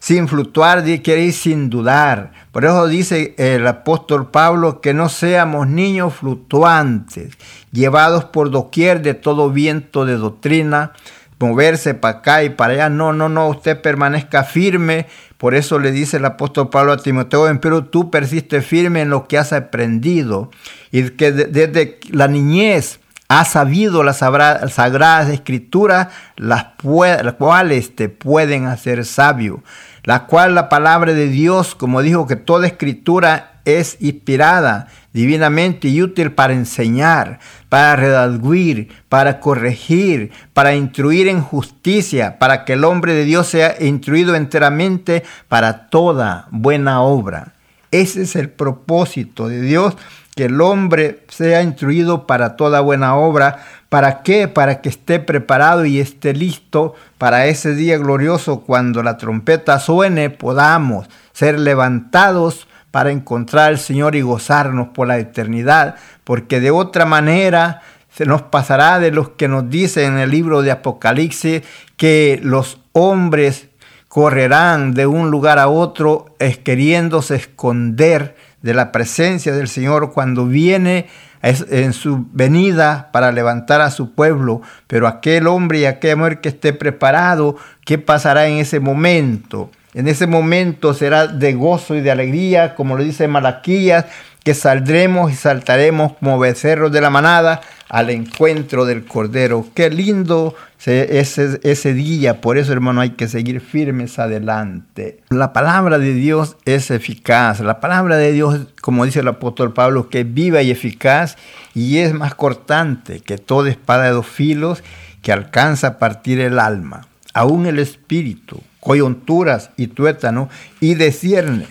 sin 0.00 0.26
fluctuar, 0.28 0.82
quiere 0.82 1.22
ir 1.22 1.32
sin 1.32 1.70
dudar. 1.70 2.32
Por 2.50 2.64
eso 2.64 2.88
dice 2.88 3.34
el 3.38 3.66
apóstol 3.66 4.30
Pablo 4.30 4.80
que 4.80 4.94
no 4.94 5.08
seamos 5.08 5.68
niños 5.68 6.14
fluctuantes, 6.14 7.34
llevados 7.70 8.24
por 8.24 8.50
doquier 8.50 9.02
de 9.02 9.14
todo 9.14 9.50
viento 9.50 10.06
de 10.06 10.16
doctrina, 10.16 10.92
moverse 11.38 11.94
para 11.94 12.18
acá 12.18 12.42
y 12.42 12.50
para 12.50 12.72
allá. 12.72 12.88
No, 12.88 13.12
no, 13.12 13.28
no, 13.28 13.48
usted 13.48 13.80
permanezca 13.80 14.42
firme. 14.42 15.06
Por 15.36 15.54
eso 15.54 15.78
le 15.78 15.92
dice 15.92 16.16
el 16.16 16.24
apóstol 16.24 16.70
Pablo 16.70 16.92
a 16.92 16.96
Timoteo, 16.96 17.46
pero 17.60 17.84
tú 17.84 18.10
persiste 18.10 18.62
firme 18.62 19.02
en 19.02 19.10
lo 19.10 19.28
que 19.28 19.38
has 19.38 19.52
aprendido 19.52 20.50
y 20.90 21.10
que 21.10 21.32
desde 21.32 21.98
la 22.10 22.26
niñez 22.26 23.00
has 23.28 23.52
sabido 23.52 24.02
las 24.02 24.18
sagradas 24.18 25.28
escrituras, 25.28 26.08
las, 26.36 26.66
las 26.82 27.34
cuales 27.34 27.94
te 27.94 28.08
pueden 28.08 28.66
hacer 28.66 29.04
sabio. 29.04 29.62
La 30.10 30.26
cual 30.26 30.56
la 30.56 30.68
palabra 30.68 31.12
de 31.14 31.28
Dios, 31.28 31.76
como 31.76 32.02
dijo 32.02 32.26
que 32.26 32.34
toda 32.34 32.66
escritura 32.66 33.60
es 33.64 33.96
inspirada 34.00 34.88
divinamente 35.12 35.86
y 35.86 36.02
útil 36.02 36.32
para 36.32 36.52
enseñar, 36.52 37.38
para 37.68 37.94
redarguir, 37.94 38.88
para 39.08 39.38
corregir, 39.38 40.32
para 40.52 40.74
instruir 40.74 41.28
en 41.28 41.40
justicia, 41.40 42.40
para 42.40 42.64
que 42.64 42.72
el 42.72 42.82
hombre 42.82 43.14
de 43.14 43.24
Dios 43.24 43.46
sea 43.46 43.76
instruido 43.78 44.34
enteramente 44.34 45.22
para 45.46 45.86
toda 45.90 46.48
buena 46.50 47.02
obra. 47.02 47.54
Ese 47.92 48.22
es 48.22 48.34
el 48.34 48.50
propósito 48.50 49.46
de 49.46 49.60
Dios, 49.60 49.96
que 50.34 50.44
el 50.44 50.60
hombre 50.60 51.24
sea 51.28 51.62
instruido 51.62 52.26
para 52.26 52.56
toda 52.56 52.80
buena 52.80 53.16
obra. 53.16 53.64
¿Para 53.88 54.22
qué? 54.22 54.48
Para 54.48 54.80
que 54.80 54.88
esté 54.88 55.18
preparado 55.18 55.84
y 55.84 56.00
esté 56.00 56.32
listo 56.32 56.94
para 57.18 57.46
ese 57.46 57.74
día 57.74 57.98
glorioso 57.98 58.60
cuando 58.60 59.02
la 59.02 59.16
trompeta 59.16 59.78
suene, 59.78 60.30
podamos 60.30 61.08
ser 61.32 61.58
levantados 61.58 62.68
para 62.90 63.10
encontrar 63.10 63.68
al 63.68 63.78
Señor 63.78 64.16
y 64.16 64.22
gozarnos 64.22 64.88
por 64.88 65.08
la 65.08 65.18
eternidad, 65.18 65.96
porque 66.24 66.60
de 66.60 66.70
otra 66.70 67.04
manera 67.04 67.82
se 68.12 68.26
nos 68.26 68.42
pasará 68.42 68.98
de 68.98 69.12
los 69.12 69.30
que 69.30 69.48
nos 69.48 69.70
dice 69.70 70.04
en 70.04 70.18
el 70.18 70.30
libro 70.30 70.62
de 70.62 70.72
Apocalipsis 70.72 71.62
que 71.96 72.40
los 72.42 72.78
hombres 72.92 73.68
correrán 74.08 74.92
de 74.92 75.06
un 75.06 75.30
lugar 75.30 75.60
a 75.60 75.68
otro 75.68 76.34
queriéndose 76.64 77.36
esconder 77.36 78.34
de 78.62 78.74
la 78.74 78.92
presencia 78.92 79.52
del 79.52 79.68
Señor 79.68 80.12
cuando 80.12 80.46
viene 80.46 81.06
en 81.42 81.92
su 81.94 82.26
venida 82.32 83.08
para 83.12 83.32
levantar 83.32 83.80
a 83.80 83.90
su 83.90 84.14
pueblo, 84.14 84.60
pero 84.86 85.06
aquel 85.06 85.46
hombre 85.46 85.80
y 85.80 85.84
aquella 85.86 86.16
mujer 86.16 86.40
que 86.40 86.50
esté 86.50 86.72
preparado, 86.72 87.56
¿qué 87.84 87.96
pasará 87.98 88.46
en 88.46 88.58
ese 88.58 88.78
momento? 88.78 89.70
En 89.94 90.06
ese 90.06 90.26
momento 90.26 90.94
será 90.94 91.26
de 91.26 91.54
gozo 91.54 91.96
y 91.96 92.00
de 92.00 92.10
alegría, 92.10 92.74
como 92.74 92.96
lo 92.96 93.02
dice 93.02 93.26
Malaquías, 93.26 94.06
que 94.44 94.54
saldremos 94.54 95.32
y 95.32 95.34
saltaremos 95.34 96.14
como 96.14 96.38
becerros 96.38 96.92
de 96.92 97.00
la 97.00 97.10
manada 97.10 97.60
al 97.88 98.10
encuentro 98.10 98.84
del 98.84 99.04
Cordero. 99.04 99.66
Qué 99.74 99.90
lindo 99.90 100.54
ese, 100.84 101.60
ese 101.62 101.92
día, 101.92 102.40
por 102.40 102.56
eso 102.56 102.72
hermano 102.72 103.00
hay 103.00 103.10
que 103.10 103.28
seguir 103.28 103.60
firmes 103.60 104.18
adelante. 104.18 105.20
La 105.30 105.52
palabra 105.52 105.98
de 105.98 106.14
Dios 106.14 106.56
es 106.64 106.90
eficaz, 106.90 107.60
la 107.60 107.80
palabra 107.80 108.16
de 108.16 108.32
Dios, 108.32 108.60
como 108.80 109.04
dice 109.04 109.20
el 109.20 109.28
apóstol 109.28 109.74
Pablo, 109.74 110.08
que 110.08 110.20
es 110.20 110.34
viva 110.34 110.62
y 110.62 110.70
eficaz 110.70 111.36
y 111.74 111.98
es 111.98 112.14
más 112.14 112.34
cortante 112.34 113.20
que 113.20 113.38
toda 113.38 113.70
espada 113.70 114.04
de 114.04 114.10
dos 114.10 114.26
filos 114.26 114.82
que 115.20 115.32
alcanza 115.32 115.88
a 115.88 115.98
partir 115.98 116.40
el 116.40 116.58
alma, 116.58 117.06
aún 117.34 117.66
el 117.66 117.78
espíritu 117.78 118.62
coyunturas 118.80 119.70
y 119.76 119.88
tuétanos 119.88 120.48
y 120.80 120.94
descierne 120.94 121.66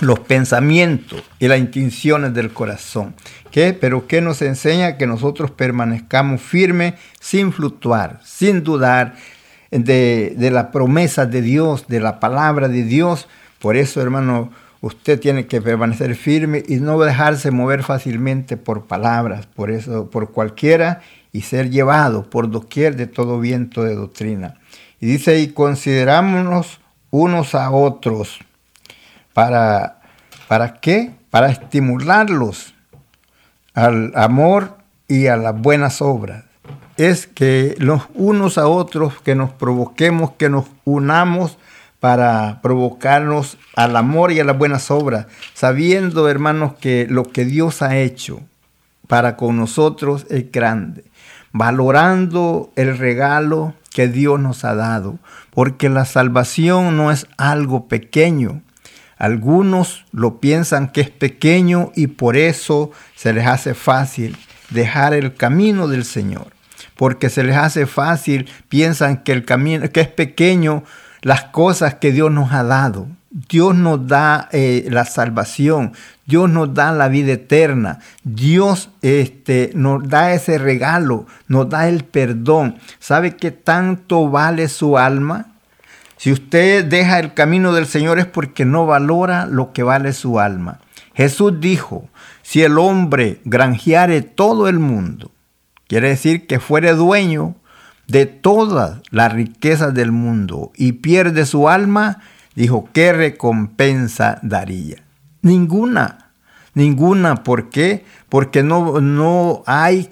los 0.00 0.18
pensamientos 0.20 1.22
y 1.38 1.48
las 1.48 1.58
intenciones 1.58 2.34
del 2.34 2.52
corazón. 2.52 3.14
¿Qué? 3.50 3.72
Pero 3.72 4.06
que 4.06 4.20
nos 4.20 4.42
enseña 4.42 4.98
que 4.98 5.06
nosotros 5.06 5.50
permanezcamos 5.50 6.42
firmes 6.42 6.94
sin 7.20 7.52
fluctuar, 7.52 8.20
sin 8.24 8.62
dudar 8.62 9.14
de, 9.70 10.34
de 10.36 10.50
la 10.50 10.70
promesa 10.70 11.26
de 11.26 11.42
Dios, 11.42 11.86
de 11.88 12.00
la 12.00 12.20
palabra 12.20 12.68
de 12.68 12.82
Dios. 12.84 13.28
Por 13.58 13.76
eso, 13.76 14.02
hermano, 14.02 14.50
usted 14.80 15.18
tiene 15.18 15.46
que 15.46 15.62
permanecer 15.62 16.14
firme 16.14 16.62
y 16.68 16.76
no 16.76 16.98
dejarse 16.98 17.50
mover 17.50 17.82
fácilmente 17.82 18.56
por 18.56 18.86
palabras, 18.86 19.46
por 19.46 19.70
eso, 19.70 20.10
por 20.10 20.32
cualquiera, 20.32 21.00
y 21.32 21.42
ser 21.42 21.70
llevado 21.70 22.28
por 22.28 22.50
doquier 22.50 22.96
de 22.96 23.06
todo 23.06 23.40
viento 23.40 23.82
de 23.82 23.94
doctrina. 23.94 24.58
Y 25.00 25.06
dice, 25.06 25.38
y 25.40 25.48
considerámonos 25.48 26.80
unos 27.10 27.54
a 27.54 27.70
otros. 27.70 28.38
¿Para, 29.36 30.00
¿Para 30.48 30.80
qué? 30.80 31.10
Para 31.28 31.50
estimularlos 31.50 32.72
al 33.74 34.12
amor 34.14 34.78
y 35.08 35.26
a 35.26 35.36
las 35.36 35.60
buenas 35.60 36.00
obras. 36.00 36.44
Es 36.96 37.26
que 37.26 37.74
los 37.76 38.04
unos 38.14 38.56
a 38.56 38.66
otros, 38.66 39.20
que 39.20 39.34
nos 39.34 39.50
provoquemos, 39.50 40.30
que 40.38 40.48
nos 40.48 40.64
unamos 40.86 41.58
para 42.00 42.60
provocarnos 42.62 43.58
al 43.74 43.98
amor 43.98 44.32
y 44.32 44.40
a 44.40 44.44
las 44.44 44.56
buenas 44.56 44.90
obras, 44.90 45.26
sabiendo, 45.52 46.30
hermanos, 46.30 46.72
que 46.80 47.06
lo 47.06 47.24
que 47.24 47.44
Dios 47.44 47.82
ha 47.82 47.98
hecho 47.98 48.40
para 49.06 49.36
con 49.36 49.58
nosotros 49.58 50.24
es 50.30 50.50
grande, 50.50 51.04
valorando 51.52 52.72
el 52.74 52.96
regalo 52.96 53.74
que 53.92 54.08
Dios 54.08 54.40
nos 54.40 54.64
ha 54.64 54.74
dado, 54.74 55.18
porque 55.50 55.90
la 55.90 56.06
salvación 56.06 56.96
no 56.96 57.10
es 57.10 57.26
algo 57.36 57.86
pequeño. 57.86 58.62
Algunos 59.16 60.04
lo 60.12 60.40
piensan 60.40 60.88
que 60.88 61.00
es 61.00 61.10
pequeño 61.10 61.92
y 61.94 62.08
por 62.08 62.36
eso 62.36 62.90
se 63.14 63.32
les 63.32 63.46
hace 63.46 63.74
fácil 63.74 64.36
dejar 64.70 65.14
el 65.14 65.34
camino 65.34 65.88
del 65.88 66.04
Señor. 66.04 66.48
Porque 66.96 67.30
se 67.30 67.42
les 67.42 67.56
hace 67.56 67.86
fácil, 67.86 68.48
piensan 68.68 69.22
que 69.22 69.32
el 69.32 69.44
camino 69.44 69.88
que 69.90 70.00
es 70.00 70.08
pequeño 70.08 70.84
las 71.22 71.44
cosas 71.44 71.94
que 71.94 72.12
Dios 72.12 72.30
nos 72.30 72.52
ha 72.52 72.62
dado. 72.62 73.08
Dios 73.30 73.74
nos 73.74 74.06
da 74.06 74.48
eh, 74.52 74.86
la 74.88 75.04
salvación, 75.04 75.92
Dios 76.24 76.48
nos 76.48 76.72
da 76.72 76.92
la 76.92 77.08
vida 77.08 77.32
eterna, 77.32 77.98
Dios 78.24 78.88
este, 79.02 79.72
nos 79.74 80.08
da 80.08 80.32
ese 80.32 80.56
regalo, 80.56 81.26
nos 81.46 81.68
da 81.68 81.88
el 81.88 82.04
perdón. 82.04 82.78
¿Sabe 82.98 83.36
qué 83.36 83.50
tanto 83.50 84.30
vale 84.30 84.68
su 84.68 84.96
alma? 84.96 85.55
Si 86.16 86.32
usted 86.32 86.84
deja 86.84 87.18
el 87.18 87.34
camino 87.34 87.72
del 87.72 87.86
Señor 87.86 88.18
es 88.18 88.26
porque 88.26 88.64
no 88.64 88.86
valora 88.86 89.46
lo 89.46 89.72
que 89.72 89.82
vale 89.82 90.12
su 90.12 90.40
alma. 90.40 90.80
Jesús 91.14 91.60
dijo, 91.60 92.08
si 92.42 92.62
el 92.62 92.78
hombre 92.78 93.40
granjeare 93.44 94.22
todo 94.22 94.68
el 94.68 94.78
mundo, 94.78 95.30
quiere 95.88 96.08
decir 96.08 96.46
que 96.46 96.60
fuere 96.60 96.92
dueño 96.92 97.54
de 98.06 98.26
todas 98.26 99.00
las 99.10 99.32
riquezas 99.32 99.92
del 99.94 100.12
mundo 100.12 100.72
y 100.76 100.92
pierde 100.92 101.44
su 101.44 101.68
alma, 101.68 102.20
dijo, 102.54 102.88
¿qué 102.92 103.12
recompensa 103.12 104.38
daría? 104.42 105.02
Ninguna, 105.42 106.30
ninguna. 106.74 107.42
¿Por 107.42 107.68
qué? 107.68 108.04
Porque 108.28 108.62
no, 108.62 109.00
no 109.00 109.62
hay 109.66 110.10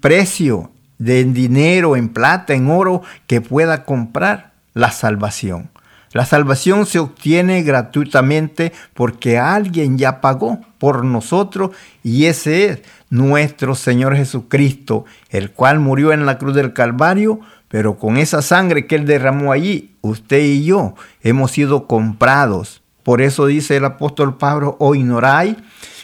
precio 0.00 0.70
de 0.98 1.24
dinero, 1.24 1.96
en 1.96 2.08
plata, 2.08 2.54
en 2.54 2.70
oro, 2.70 3.02
que 3.26 3.40
pueda 3.40 3.84
comprar 3.84 4.55
la 4.76 4.90
salvación. 4.90 5.70
La 6.12 6.24
salvación 6.24 6.86
se 6.86 6.98
obtiene 6.98 7.62
gratuitamente 7.62 8.72
porque 8.94 9.38
alguien 9.38 9.98
ya 9.98 10.20
pagó 10.20 10.60
por 10.78 11.04
nosotros 11.04 11.70
y 12.04 12.26
ese 12.26 12.66
es 12.66 12.82
nuestro 13.10 13.74
Señor 13.74 14.14
Jesucristo, 14.16 15.04
el 15.30 15.50
cual 15.50 15.80
murió 15.80 16.12
en 16.12 16.26
la 16.26 16.38
cruz 16.38 16.54
del 16.54 16.72
Calvario 16.72 17.40
pero 17.68 17.98
con 17.98 18.16
esa 18.16 18.42
sangre 18.42 18.86
que 18.86 18.94
Él 18.94 19.06
derramó 19.06 19.52
allí, 19.52 19.96
usted 20.00 20.40
y 20.40 20.64
yo 20.64 20.94
hemos 21.22 21.50
sido 21.50 21.86
comprados. 21.86 22.82
Por 23.02 23.20
eso 23.20 23.46
dice 23.46 23.76
el 23.76 23.84
apóstol 23.84 24.36
Pablo, 24.36 24.76
o 24.78 24.94
ignoráis 24.94 25.56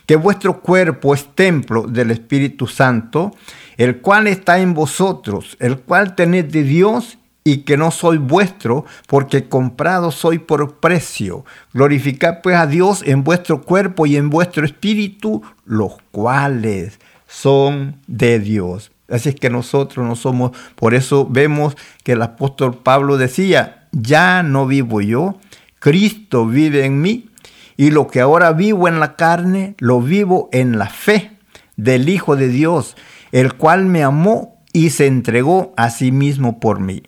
que 0.06 0.16
vuestro 0.16 0.60
cuerpo 0.60 1.14
es 1.14 1.34
templo 1.34 1.86
del 1.86 2.10
Espíritu 2.10 2.66
Santo, 2.66 3.32
el 3.76 4.00
cual 4.00 4.26
está 4.26 4.58
en 4.58 4.74
vosotros, 4.74 5.56
el 5.60 5.78
cual 5.78 6.14
tenéis 6.14 6.50
de 6.50 6.62
Dios 6.64 7.18
y 7.44 7.58
que 7.58 7.76
no 7.76 7.90
soy 7.90 8.18
vuestro, 8.18 8.84
porque 9.06 9.48
comprado 9.48 10.10
soy 10.10 10.38
por 10.38 10.76
precio. 10.76 11.44
Glorificad 11.72 12.40
pues 12.42 12.56
a 12.56 12.66
Dios 12.66 13.02
en 13.04 13.24
vuestro 13.24 13.62
cuerpo 13.62 14.06
y 14.06 14.16
en 14.16 14.30
vuestro 14.30 14.64
espíritu, 14.64 15.42
los 15.64 15.94
cuales 16.10 17.00
son 17.26 17.96
de 18.06 18.38
Dios. 18.38 18.92
Así 19.08 19.30
es 19.30 19.34
que 19.34 19.50
nosotros 19.50 20.06
no 20.06 20.14
somos, 20.16 20.52
por 20.76 20.94
eso 20.94 21.26
vemos 21.28 21.76
que 22.04 22.12
el 22.12 22.22
apóstol 22.22 22.78
Pablo 22.78 23.16
decía, 23.16 23.88
ya 23.92 24.42
no 24.42 24.66
vivo 24.66 25.00
yo, 25.00 25.38
Cristo 25.80 26.46
vive 26.46 26.84
en 26.84 27.00
mí, 27.00 27.28
y 27.76 27.90
lo 27.90 28.06
que 28.06 28.20
ahora 28.20 28.52
vivo 28.52 28.88
en 28.88 29.00
la 29.00 29.16
carne, 29.16 29.74
lo 29.78 30.00
vivo 30.00 30.48
en 30.52 30.78
la 30.78 30.88
fe 30.88 31.32
del 31.76 32.08
Hijo 32.08 32.36
de 32.36 32.48
Dios, 32.48 32.96
el 33.32 33.54
cual 33.54 33.86
me 33.86 34.02
amó 34.02 34.62
y 34.72 34.90
se 34.90 35.06
entregó 35.06 35.74
a 35.76 35.90
sí 35.90 36.12
mismo 36.12 36.60
por 36.60 36.80
mí. 36.80 37.02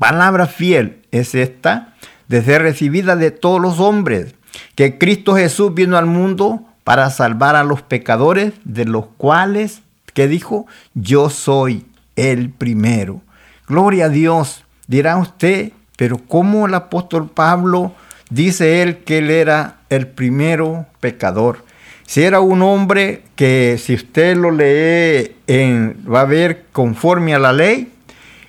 Palabra 0.00 0.46
fiel 0.46 1.02
es 1.10 1.34
esta, 1.34 1.92
de 2.26 2.42
ser 2.42 2.62
recibida 2.62 3.16
de 3.16 3.30
todos 3.30 3.60
los 3.60 3.80
hombres, 3.80 4.34
que 4.74 4.96
Cristo 4.96 5.36
Jesús 5.36 5.74
vino 5.74 5.98
al 5.98 6.06
mundo 6.06 6.62
para 6.84 7.10
salvar 7.10 7.54
a 7.54 7.64
los 7.64 7.82
pecadores, 7.82 8.54
de 8.64 8.86
los 8.86 9.04
cuales 9.18 9.82
que 10.14 10.26
dijo, 10.26 10.66
yo 10.94 11.28
soy 11.28 11.84
el 12.16 12.48
primero. 12.48 13.20
Gloria 13.68 14.06
a 14.06 14.08
Dios. 14.08 14.64
Dirá 14.86 15.18
usted, 15.18 15.72
pero 15.98 16.16
¿cómo 16.16 16.64
el 16.64 16.72
apóstol 16.72 17.28
Pablo 17.28 17.92
dice 18.30 18.80
él 18.80 19.00
que 19.04 19.18
él 19.18 19.28
era 19.28 19.80
el 19.90 20.06
primero 20.06 20.86
pecador? 21.00 21.62
Si 22.06 22.22
era 22.22 22.40
un 22.40 22.62
hombre 22.62 23.24
que 23.36 23.76
si 23.78 23.96
usted 23.96 24.34
lo 24.34 24.50
lee 24.50 25.36
en, 25.46 26.02
va 26.10 26.22
a 26.22 26.24
ver 26.24 26.64
conforme 26.72 27.34
a 27.34 27.38
la 27.38 27.52
ley, 27.52 27.92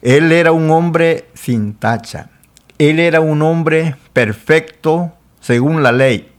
él 0.01 0.31
era 0.31 0.51
un 0.51 0.69
hombre 0.71 1.29
sin 1.33 1.73
tacha. 1.73 2.29
Él 2.77 2.99
era 2.99 3.21
un 3.21 3.41
hombre 3.41 3.95
perfecto 4.13 5.13
según 5.39 5.83
la 5.83 5.91
ley. 5.91 6.31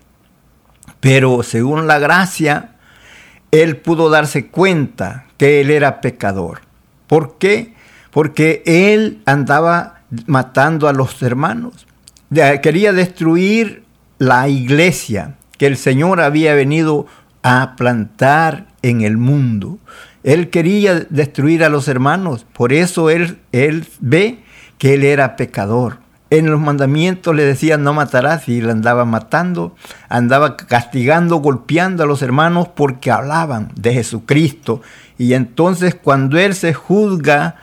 Pero 1.01 1.43
según 1.43 1.87
la 1.87 1.99
gracia, 1.99 2.77
él 3.51 3.77
pudo 3.77 4.11
darse 4.11 4.49
cuenta 4.49 5.27
que 5.37 5.61
él 5.61 5.71
era 5.71 6.01
pecador. 6.01 6.63
¿Por 7.07 7.39
qué? 7.39 7.75
Porque 8.11 8.63
él 8.67 9.23
andaba 9.27 10.03
matando 10.27 10.89
a 10.89 10.93
los 10.93 11.23
hermanos. 11.23 11.87
Quería 12.63 12.93
destruir 12.93 13.85
la 14.19 14.49
iglesia 14.49 15.37
que 15.59 15.67
el 15.67 15.77
Señor 15.77 16.21
había 16.21 16.55
venido 16.55 17.07
a 17.43 17.77
plantar 17.77 18.67
en 18.83 19.03
el 19.03 19.17
mundo. 19.17 19.79
Él 20.25 20.51
quería 20.51 21.01
destruir 21.11 21.65
a 21.65 21.69
los 21.69 21.89
hermanos, 21.89 22.47
por 22.53 22.73
eso 22.73 23.11
él, 23.11 23.39
él 23.53 23.87
ve 24.01 24.39
que 24.79 24.95
él 24.95 25.05
era 25.05 25.37
pecador. 25.37 25.99
En 26.31 26.51
los 26.51 26.61
mandamientos 26.61 27.35
le 27.35 27.45
decían 27.45 27.83
no 27.83 27.93
matarás 27.93 28.49
y 28.49 28.61
él 28.61 28.71
andaba 28.71 29.05
matando, 29.05 29.77
andaba 30.09 30.57
castigando, 30.57 31.37
golpeando 31.37 32.05
a 32.05 32.07
los 32.07 32.23
hermanos 32.23 32.69
porque 32.69 33.11
hablaban 33.11 33.71
de 33.75 33.93
Jesucristo. 33.93 34.81
Y 35.19 35.35
entonces 35.35 35.95
cuando 35.95 36.39
él 36.39 36.55
se 36.55 36.73
juzga, 36.73 37.57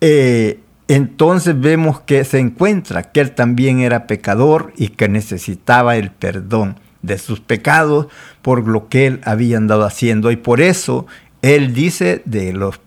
eh, 0.00 0.58
entonces 0.88 1.58
vemos 1.58 2.00
que 2.00 2.24
se 2.24 2.38
encuentra 2.38 3.04
que 3.04 3.20
él 3.20 3.32
también 3.32 3.78
era 3.80 4.06
pecador 4.06 4.72
y 4.76 4.88
que 4.88 5.08
necesitaba 5.08 5.96
el 5.96 6.10
perdón 6.10 6.80
de 7.02 7.18
sus 7.18 7.40
pecados 7.40 8.08
por 8.42 8.66
lo 8.66 8.88
que 8.88 9.06
él 9.06 9.20
había 9.24 9.56
andado 9.56 9.84
haciendo. 9.84 10.30
Y 10.30 10.36
por 10.36 10.60
eso 10.60 11.06
él 11.54 11.74
dice 11.74 12.22
de 12.24 12.52
los 12.52 12.80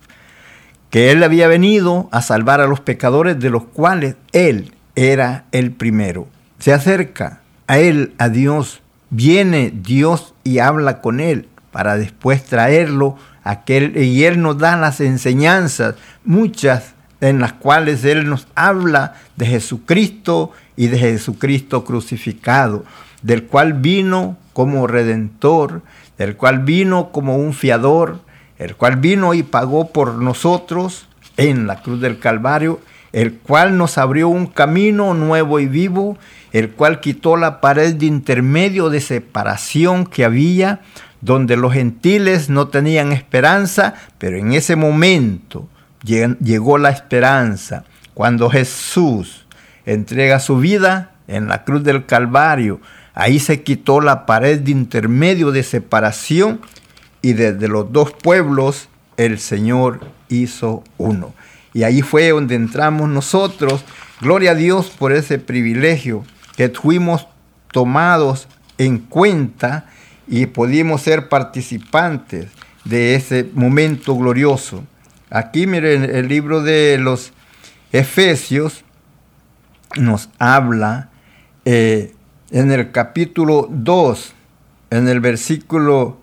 que 0.90 1.12
él 1.12 1.24
había 1.24 1.48
venido 1.48 2.10
a 2.12 2.22
salvar 2.22 2.62
a 2.62 2.68
los 2.68 2.80
pecadores 2.80 3.40
de 3.40 3.50
los 3.50 3.64
cuales 3.64 4.16
él 4.32 4.74
era 4.96 5.46
el 5.52 5.72
primero. 5.72 6.28
Se 6.58 6.74
acerca 6.74 7.42
a 7.68 7.80
él, 7.80 8.14
a 8.18 8.30
Dios, 8.30 8.82
viene 9.10 9.72
Dios 9.74 10.34
y 10.44 10.60
habla 10.60 11.02
con 11.02 11.20
él 11.20 11.48
para 11.72 11.98
después 11.98 12.44
traerlo 12.44 13.18
a 13.44 13.52
aquel 13.52 13.96
y 13.98 14.24
él 14.26 14.42
nos 14.42 14.58
da 14.58 14.76
las 14.76 15.00
enseñanzas, 15.00 15.96
muchas 16.26 16.96
en 17.22 17.40
las 17.40 17.54
cuales 17.54 18.04
él 18.06 18.30
nos 18.30 18.48
habla 18.56 19.16
de 19.36 19.46
Jesucristo 19.46 20.52
y 20.76 20.88
de 20.88 20.98
Jesucristo 20.98 21.84
crucificado, 21.84 22.86
del 23.22 23.44
cual 23.44 23.74
vino 23.74 24.38
como 24.54 24.88
redentor, 24.88 25.82
del 26.18 26.36
cual 26.36 26.60
vino 26.60 27.12
como 27.12 27.38
un 27.38 27.54
fiador, 27.54 28.22
el 28.60 28.76
cual 28.76 28.98
vino 28.98 29.34
y 29.34 29.42
pagó 29.44 29.92
por 29.92 30.16
nosotros 30.16 31.08
en 31.38 31.66
la 31.66 31.82
cruz 31.82 32.02
del 32.02 32.20
Calvario, 32.20 32.82
el 33.14 33.34
cual 33.34 33.78
nos 33.78 33.98
abrió 33.98 34.28
un 34.28 34.46
camino 34.46 35.14
nuevo 35.14 35.60
y 35.60 35.66
vivo, 35.66 36.18
el 36.52 36.72
cual 36.72 37.00
quitó 37.00 37.38
la 37.38 37.62
pared 37.62 37.96
de 37.96 38.06
intermedio 38.06 38.90
de 38.90 39.02
separación 39.02 40.06
que 40.06 40.26
había, 40.26 40.82
donde 41.22 41.58
los 41.58 41.74
gentiles 41.74 42.50
no 42.50 42.68
tenían 42.68 43.12
esperanza, 43.12 43.96
pero 44.18 44.38
en 44.38 44.54
ese 44.54 44.76
momento 44.76 45.68
llegó 46.04 46.78
la 46.78 46.90
esperanza, 46.90 47.84
cuando 48.14 48.50
Jesús 48.50 49.46
entrega 49.86 50.40
su 50.40 50.58
vida 50.58 51.12
en 51.28 51.48
la 51.48 51.64
cruz 51.64 51.84
del 51.84 52.06
Calvario, 52.06 52.80
ahí 53.14 53.40
se 53.40 53.64
quitó 53.64 54.02
la 54.02 54.26
pared 54.26 54.60
de 54.60 54.72
intermedio 54.72 55.52
de 55.52 55.64
separación 55.64 56.62
y 57.22 57.34
desde 57.34 57.68
los 57.68 57.92
dos 57.92 58.12
pueblos 58.12 58.90
el 59.18 59.40
Señor 59.40 60.00
hizo 60.30 60.84
uno. 60.98 61.34
Y 61.74 61.84
ahí 61.84 62.02
fue 62.02 62.30
donde 62.30 62.56
entramos 62.56 63.10
nosotros. 63.10 63.84
Gloria 64.22 64.52
a 64.52 64.56
Dios 64.56 64.90
por 64.90 65.12
ese 65.12 65.40
privilegio 65.40 66.24
que 66.56 66.70
fuimos 66.70 67.28
tomados 67.72 68.48
en 68.78 69.00
cuenta 69.00 69.86
y 70.28 70.48
pudimos 70.48 71.02
ser 71.02 71.30
participantes 71.30 72.50
de 72.86 73.16
ese 73.16 73.50
momento 73.54 74.16
glorioso. 74.16 74.84
Aquí 75.30 75.68
miren, 75.68 76.04
el 76.04 76.28
libro 76.28 76.64
de 76.64 76.98
los 76.98 77.34
Efesios 77.92 78.84
nos 79.98 80.30
habla 80.40 81.10
eh, 81.66 82.14
en 82.52 82.72
el 82.72 82.92
capítulo 82.92 83.68
2, 83.70 84.34
en 84.92 85.08
el 85.08 85.20
versículo 85.20 86.19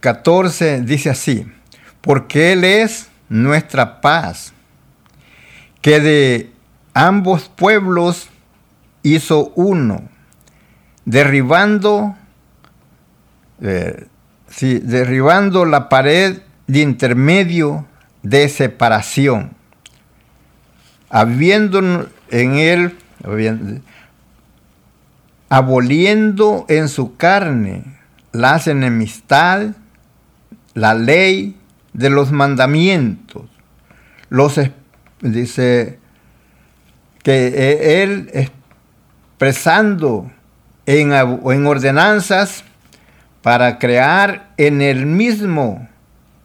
14 0.00 0.74
eh, 0.74 0.80
dice 0.80 1.10
así, 1.10 1.46
porque 2.00 2.52
Él 2.52 2.64
es 2.64 3.08
nuestra 3.28 4.00
paz, 4.00 4.52
que 5.80 6.00
de 6.00 6.52
ambos 6.92 7.48
pueblos 7.48 8.28
hizo 9.02 9.52
uno, 9.54 10.02
derribando, 11.04 12.16
eh, 13.60 14.06
derribando 14.60 15.64
la 15.66 15.88
pared 15.88 16.38
de 16.66 16.80
intermedio 16.80 17.86
de 18.22 18.48
separación, 18.48 19.52
habiendo 21.10 22.08
en 22.30 22.54
él, 22.54 22.98
aboliendo 25.48 26.64
en 26.68 26.88
su 26.88 27.16
carne 27.16 27.84
las 28.34 28.66
enemistades, 28.66 29.76
la 30.74 30.94
ley 30.94 31.56
de 31.92 32.10
los 32.10 32.32
mandamientos, 32.32 33.44
los 34.28 34.60
dice 35.20 36.00
que 37.22 37.46
e, 37.46 38.02
él 38.02 38.28
expresando 38.34 40.32
en, 40.84 41.12
en 41.12 41.66
ordenanzas 41.66 42.64
para 43.40 43.78
crear 43.78 44.50
en 44.56 44.82
el 44.82 45.06
mismo 45.06 45.88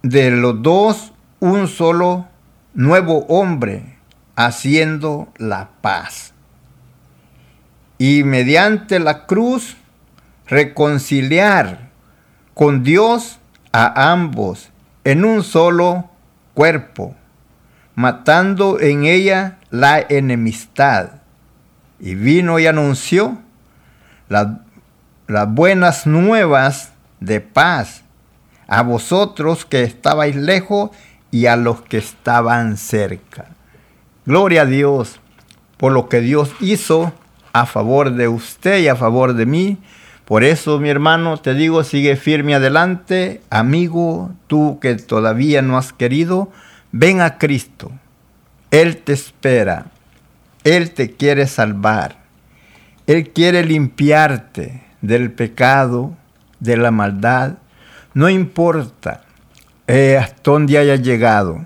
de 0.03 0.29
los 0.29 0.61
dos 0.61 1.11
un 1.39 1.67
solo 1.67 2.27
nuevo 2.75 3.25
hombre 3.29 3.97
haciendo 4.35 5.27
la 5.37 5.69
paz. 5.81 6.33
Y 7.97 8.23
mediante 8.23 8.99
la 8.99 9.25
cruz 9.25 9.75
reconciliar 10.49 11.89
con 12.53 12.83
Dios 12.83 13.39
a 13.71 14.11
ambos 14.11 14.69
en 15.03 15.23
un 15.23 15.43
solo 15.43 16.09
cuerpo, 16.53 17.15
matando 17.95 18.79
en 18.79 19.05
ella 19.05 19.59
la 19.69 19.99
enemistad. 19.99 21.21
Y 21.99 22.15
vino 22.15 22.59
y 22.59 22.67
anunció 22.67 23.37
las 24.29 25.53
buenas 25.53 26.07
nuevas 26.07 26.93
de 27.19 27.41
paz 27.41 28.03
a 28.67 28.83
vosotros 28.83 29.65
que 29.65 29.83
estabais 29.83 30.35
lejos 30.35 30.91
y 31.31 31.47
a 31.47 31.55
los 31.55 31.81
que 31.81 31.97
estaban 31.97 32.77
cerca. 32.77 33.47
Gloria 34.25 34.61
a 34.61 34.65
Dios 34.65 35.19
por 35.77 35.91
lo 35.91 36.09
que 36.09 36.21
Dios 36.21 36.51
hizo 36.59 37.13
a 37.53 37.65
favor 37.65 38.11
de 38.11 38.27
usted 38.27 38.79
y 38.79 38.87
a 38.87 38.95
favor 38.95 39.33
de 39.33 39.45
mí 39.45 39.77
por 40.29 40.43
eso, 40.43 40.79
mi 40.79 40.89
hermano, 40.89 41.37
te 41.37 41.55
digo, 41.55 41.83
sigue 41.83 42.15
firme 42.15 42.53
adelante. 42.53 43.41
Amigo, 43.49 44.31
tú 44.45 44.77
que 44.79 44.93
todavía 44.93 45.63
no 45.63 45.75
has 45.75 45.91
querido, 45.91 46.51
ven 46.91 47.19
a 47.19 47.39
Cristo. 47.39 47.91
Él 48.69 48.97
te 48.97 49.13
espera. 49.13 49.87
Él 50.63 50.91
te 50.91 51.15
quiere 51.15 51.47
salvar. 51.47 52.19
Él 53.07 53.31
quiere 53.31 53.65
limpiarte 53.65 54.83
del 55.01 55.31
pecado, 55.31 56.15
de 56.59 56.77
la 56.77 56.91
maldad. 56.91 57.53
No 58.13 58.29
importa 58.29 59.23
eh, 59.87 60.15
hasta 60.15 60.41
dónde 60.43 60.77
hayas 60.77 61.01
llegado. 61.01 61.65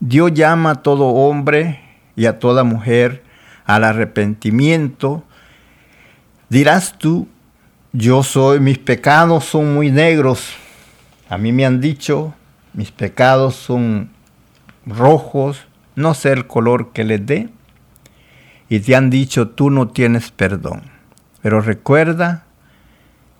Dios 0.00 0.32
llama 0.32 0.70
a 0.70 0.74
todo 0.76 1.08
hombre 1.08 1.82
y 2.16 2.24
a 2.24 2.38
toda 2.38 2.64
mujer 2.64 3.22
al 3.66 3.84
arrepentimiento. 3.84 5.24
Dirás 6.48 6.96
tú, 6.96 7.28
yo 7.92 8.22
soy, 8.22 8.60
mis 8.60 8.78
pecados 8.78 9.44
son 9.44 9.74
muy 9.74 9.90
negros. 9.90 10.50
A 11.28 11.38
mí 11.38 11.52
me 11.52 11.64
han 11.64 11.80
dicho, 11.80 12.34
mis 12.72 12.90
pecados 12.90 13.56
son 13.56 14.10
rojos, 14.86 15.66
no 15.94 16.14
sé 16.14 16.32
el 16.32 16.46
color 16.46 16.92
que 16.92 17.04
les 17.04 17.24
dé. 17.24 17.48
Y 18.68 18.80
te 18.80 18.94
han 18.94 19.10
dicho, 19.10 19.48
tú 19.48 19.70
no 19.70 19.88
tienes 19.88 20.30
perdón. 20.30 20.82
Pero 21.42 21.60
recuerda, 21.60 22.44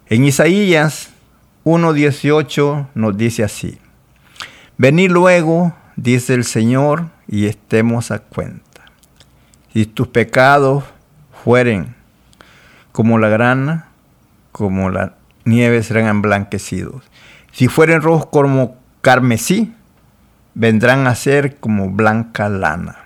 en 0.07 0.24
Isaías 0.24 1.11
1.18 1.64 2.88
nos 2.94 3.16
dice 3.16 3.44
así, 3.44 3.78
Vení 4.78 5.09
luego, 5.09 5.74
dice 5.96 6.34
el 6.34 6.44
Señor, 6.44 7.11
y 7.26 7.46
estemos 7.46 8.11
a 8.11 8.20
cuenta. 8.20 8.84
Si 9.72 9.84
tus 9.86 10.09
pecados 10.09 10.84
fueren 11.44 11.94
como 12.92 13.18
la 13.18 13.28
grana, 13.28 13.88
como 14.59 14.91
la 14.91 15.15
nieve 15.45 15.85
serán 15.85 16.09
emblanquecidos. 16.09 17.05
Si 17.53 17.69
fueren 17.69 18.03
rojos 18.03 18.27
como 18.27 18.77
carmesí, 19.03 19.73
vendrán 20.55 21.07
a 21.07 21.15
ser 21.15 21.59
como 21.59 21.91
blanca 21.91 22.49
lana. 22.49 22.97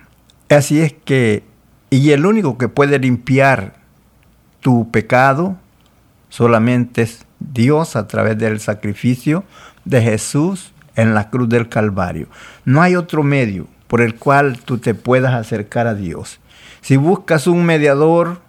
Así 0.49 0.81
es 0.81 0.93
que, 0.93 1.43
y 1.91 2.09
el 2.09 2.25
único 2.25 2.57
que 2.57 2.69
puede 2.69 2.97
limpiar 2.97 3.75
tu 4.61 4.89
pecado 4.89 5.57
solamente 6.29 7.03
es 7.03 7.27
Dios 7.39 7.95
a 7.95 8.07
través 8.07 8.39
del 8.39 8.59
sacrificio 8.59 9.43
de 9.85 10.01
Jesús 10.01 10.73
en 10.95 11.13
la 11.13 11.29
cruz 11.29 11.49
del 11.49 11.69
Calvario. 11.69 12.29
No 12.65 12.81
hay 12.81 12.95
otro 12.95 13.21
medio 13.21 13.67
por 13.87 14.01
el 14.01 14.15
cual 14.15 14.57
tú 14.57 14.79
te 14.79 14.95
puedas 14.95 15.35
acercar 15.35 15.85
a 15.85 15.93
Dios. 15.93 16.39
Si 16.81 16.97
buscas 16.97 17.45
un 17.45 17.63
mediador 17.63 18.41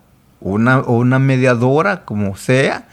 una, 0.44 0.80
o 0.80 0.98
una 0.98 1.18
mediadora, 1.18 2.04
como 2.04 2.36
sea, 2.36 2.86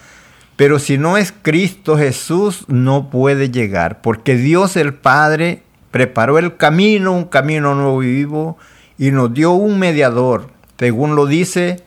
pero 0.56 0.80
si 0.80 0.98
no 0.98 1.18
es 1.18 1.34
Cristo 1.42 1.98
Jesús, 1.98 2.66
no 2.68 3.10
puede 3.10 3.50
llegar, 3.50 4.02
porque 4.02 4.36
Dios 4.36 4.76
el 4.76 4.94
Padre 4.94 5.64
preparó 5.92 6.38
el 6.38 6.58
camino, 6.58 7.12
un 7.12 7.26
camino 7.26 7.76
nuevo 7.76 8.04
y 8.04 8.08
vivo, 8.08 8.58
y 8.98 9.12
nos 9.12 9.34
dio 9.34 9.52
un 9.52 9.80
mediador, 9.80 10.48
según 10.78 11.16
lo 11.16 11.26
dice 11.26 11.84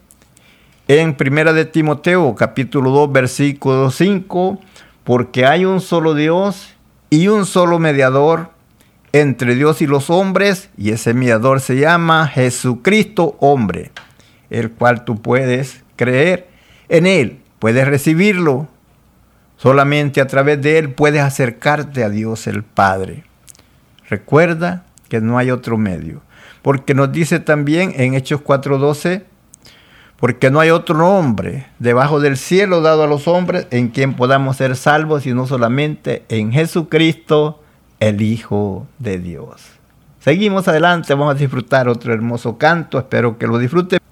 en 0.88 1.14
Primera 1.14 1.52
de 1.52 1.64
Timoteo, 1.64 2.34
capítulo 2.34 2.90
2, 2.90 3.12
versículo 3.12 3.90
5, 3.90 4.60
porque 5.04 5.46
hay 5.46 5.64
un 5.64 5.80
solo 5.80 6.14
Dios 6.14 6.74
y 7.10 7.28
un 7.28 7.46
solo 7.46 7.78
mediador 7.78 8.50
entre 9.12 9.54
Dios 9.54 9.80
y 9.80 9.86
los 9.86 10.10
hombres, 10.10 10.70
y 10.76 10.90
ese 10.90 11.14
mediador 11.14 11.60
se 11.60 11.76
llama 11.76 12.26
Jesucristo 12.26 13.36
hombre, 13.38 13.92
el 14.50 14.72
cual 14.72 15.04
tú 15.04 15.22
puedes 15.22 15.84
creer 15.96 16.48
en 16.88 17.06
él, 17.06 17.38
puedes 17.64 17.88
recibirlo. 17.88 18.68
Solamente 19.56 20.20
a 20.20 20.26
través 20.26 20.60
de 20.60 20.76
él 20.76 20.90
puedes 20.90 21.22
acercarte 21.22 22.04
a 22.04 22.10
Dios 22.10 22.46
el 22.46 22.62
Padre. 22.62 23.24
Recuerda 24.06 24.84
que 25.08 25.22
no 25.22 25.38
hay 25.38 25.50
otro 25.50 25.78
medio, 25.78 26.20
porque 26.60 26.92
nos 26.92 27.10
dice 27.10 27.40
también 27.40 27.94
en 27.96 28.12
Hechos 28.12 28.42
4:12, 28.42 29.22
porque 30.20 30.50
no 30.50 30.60
hay 30.60 30.68
otro 30.68 30.98
nombre 30.98 31.66
debajo 31.78 32.20
del 32.20 32.36
cielo 32.36 32.82
dado 32.82 33.04
a 33.04 33.06
los 33.06 33.26
hombres 33.28 33.66
en 33.70 33.88
quien 33.88 34.12
podamos 34.12 34.58
ser 34.58 34.76
salvos, 34.76 35.22
sino 35.22 35.46
solamente 35.46 36.22
en 36.28 36.52
Jesucristo 36.52 37.62
el 37.98 38.20
Hijo 38.20 38.86
de 38.98 39.18
Dios. 39.18 39.62
Seguimos 40.20 40.68
adelante, 40.68 41.14
vamos 41.14 41.34
a 41.34 41.38
disfrutar 41.38 41.88
otro 41.88 42.12
hermoso 42.12 42.58
canto, 42.58 42.98
espero 42.98 43.38
que 43.38 43.46
lo 43.46 43.56
disfruten. 43.56 44.03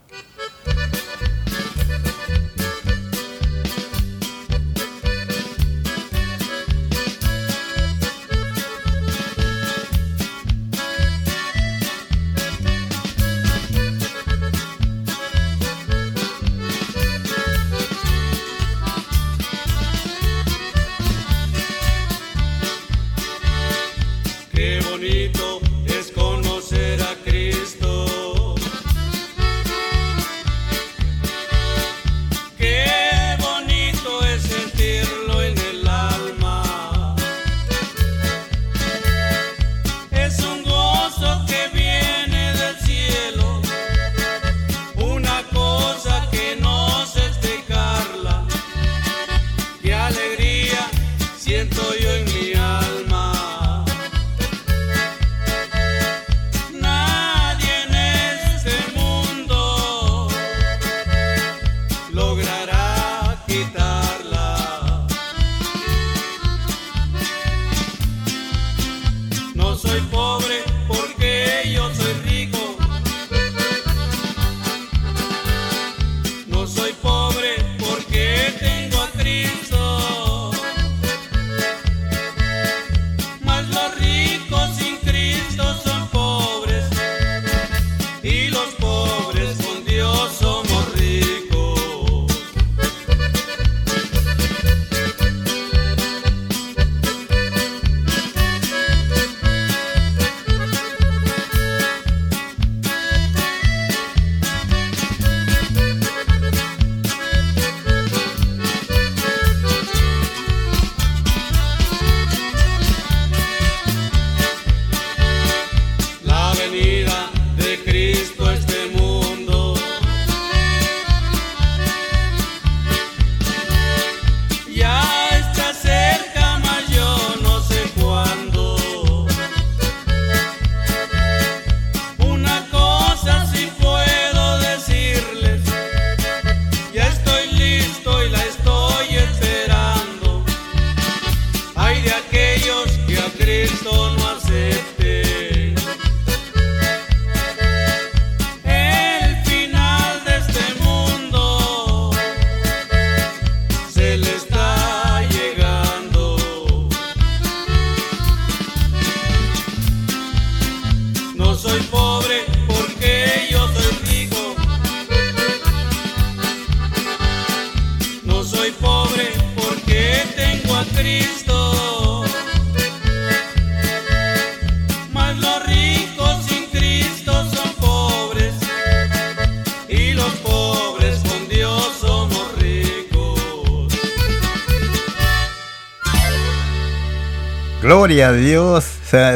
A 188.20 188.30
Dios, 188.30 188.84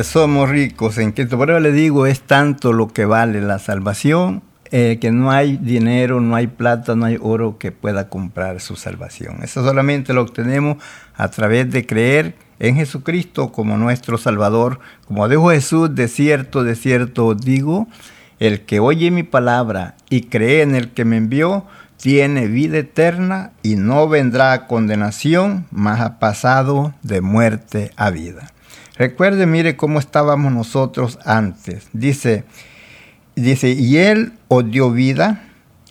somos 0.03 0.51
ricos 0.51 0.99
en 0.99 1.12
Cristo. 1.12 1.39
Por 1.39 1.51
eso 1.51 1.61
le 1.61 1.72
digo, 1.72 2.05
es 2.07 2.20
tanto 2.20 2.74
lo 2.74 2.89
que 2.89 3.07
vale 3.07 3.41
la 3.41 3.59
salvación, 3.59 4.43
eh, 4.70 4.99
que 5.01 5.11
no 5.12 5.31
hay 5.31 5.57
dinero, 5.57 6.20
no 6.20 6.37
hay 6.37 6.47
plata, 6.47 6.95
no 6.95 7.07
hay 7.07 7.16
oro 7.18 7.57
que 7.57 7.72
pueda 7.72 8.11
comprar 8.11 8.61
su 8.61 8.77
salvación. 8.77 9.39
Eso 9.43 9.64
solamente 9.64 10.12
lo 10.12 10.20
obtenemos 10.20 10.77
a 11.14 11.31
través 11.31 11.70
de 11.70 11.87
creer 11.87 12.35
en 12.59 12.77
Jesucristo 12.77 13.51
como 13.51 13.79
nuestro 13.79 14.18
Salvador. 14.18 14.79
Como 15.09 15.27
dijo 15.27 15.49
Jesús, 15.49 15.95
de 15.95 16.07
cierto, 16.07 16.62
de 16.62 16.74
cierto 16.74 17.35
digo, 17.35 17.89
el 18.41 18.66
que 18.66 18.79
oye 18.79 19.11
mi 19.11 19.22
palabra 19.22 19.95
y 20.11 20.24
cree 20.24 20.61
en 20.61 20.74
el 20.74 20.91
que 20.91 21.07
me 21.07 21.16
envió, 21.16 21.64
tiene 21.97 22.47
vida 22.47 22.77
eterna 22.77 23.53
y 23.62 23.77
no 23.77 24.07
vendrá 24.07 24.53
a 24.53 24.66
condenación, 24.66 25.66
mas 25.70 26.03
ha 26.03 26.18
pasado 26.18 26.93
de 27.03 27.22
muerte 27.22 27.91
a 27.97 28.11
vida. 28.11 28.53
Recuerde, 28.99 29.47
mire 29.47 29.76
cómo 29.76 29.99
estábamos 29.99 30.53
nosotros 30.53 31.18
antes. 31.24 31.88
Dice, 31.92 32.44
dice, 33.34 33.70
y 33.70 33.99
Él 33.99 34.32
os 34.49 34.70
dio 34.70 34.90
vida 34.90 35.42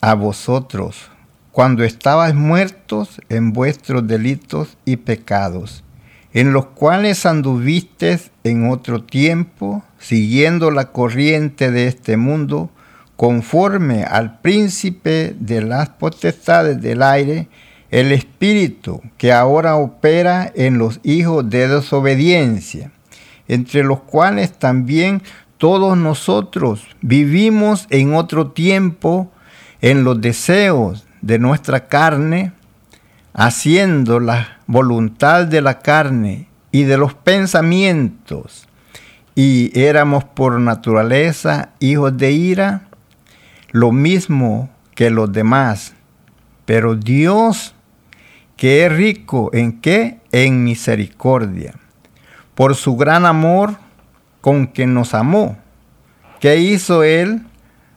a 0.02 0.16
vosotros 0.16 1.12
cuando 1.52 1.84
estabais 1.84 2.36
muertos 2.36 3.22
en 3.30 3.54
vuestros 3.54 4.06
delitos 4.06 4.78
y 4.84 4.98
pecados, 4.98 5.86
en 6.34 6.52
los 6.52 6.66
cuales 6.66 7.26
anduvistes 7.26 8.32
en 8.44 8.70
otro 8.70 9.04
tiempo, 9.04 9.84
siguiendo 9.98 10.70
la 10.70 10.92
corriente 10.92 11.72
de 11.72 11.88
este 11.88 12.18
mundo, 12.18 12.72
conforme 13.16 14.04
al 14.04 14.42
príncipe 14.42 15.34
de 15.40 15.62
las 15.62 15.90
potestades 15.90 16.82
del 16.82 17.02
aire, 17.02 17.48
el 17.90 18.12
espíritu 18.12 19.02
que 19.18 19.32
ahora 19.32 19.78
opera 19.78 20.52
en 20.56 20.78
los 20.78 21.00
hijos 21.04 21.50
de 21.50 21.70
desobediencia, 21.70 22.92
entre 23.48 23.84
los 23.84 24.02
cuales 24.02 24.58
también 24.58 25.22
todos 25.58 25.98
nosotros 25.98 26.88
vivimos 27.02 27.88
en 27.90 28.14
otro 28.14 28.52
tiempo 28.52 29.32
en 29.82 30.04
los 30.04 30.20
deseos 30.20 31.06
de 31.22 31.40
nuestra 31.40 31.88
carne, 31.88 32.52
haciendo 33.34 34.20
la 34.20 34.60
voluntad 34.68 35.46
de 35.46 35.62
la 35.62 35.80
carne 35.80 36.48
y 36.72 36.84
de 36.84 36.98
los 36.98 37.14
pensamientos, 37.14 38.68
y 39.34 39.78
éramos 39.80 40.24
por 40.24 40.60
naturaleza 40.60 41.70
hijos 41.80 42.16
de 42.18 42.32
ira, 42.32 42.88
lo 43.72 43.92
mismo 43.92 44.70
que 44.94 45.10
los 45.10 45.32
demás. 45.32 45.94
Pero 46.66 46.96
Dios, 46.96 47.76
que 48.56 48.86
es 48.86 48.92
rico 48.92 49.50
en 49.54 49.82
qué? 49.82 50.20
En 50.32 50.64
misericordia, 50.64 51.76
por 52.56 52.76
su 52.76 52.96
gran 52.96 53.26
amor 53.26 53.76
con 54.42 54.68
que 54.68 54.88
nos 54.88 55.14
amó. 55.14 55.58
¿Qué 56.40 56.58
hizo 56.58 57.04
Él? 57.04 57.46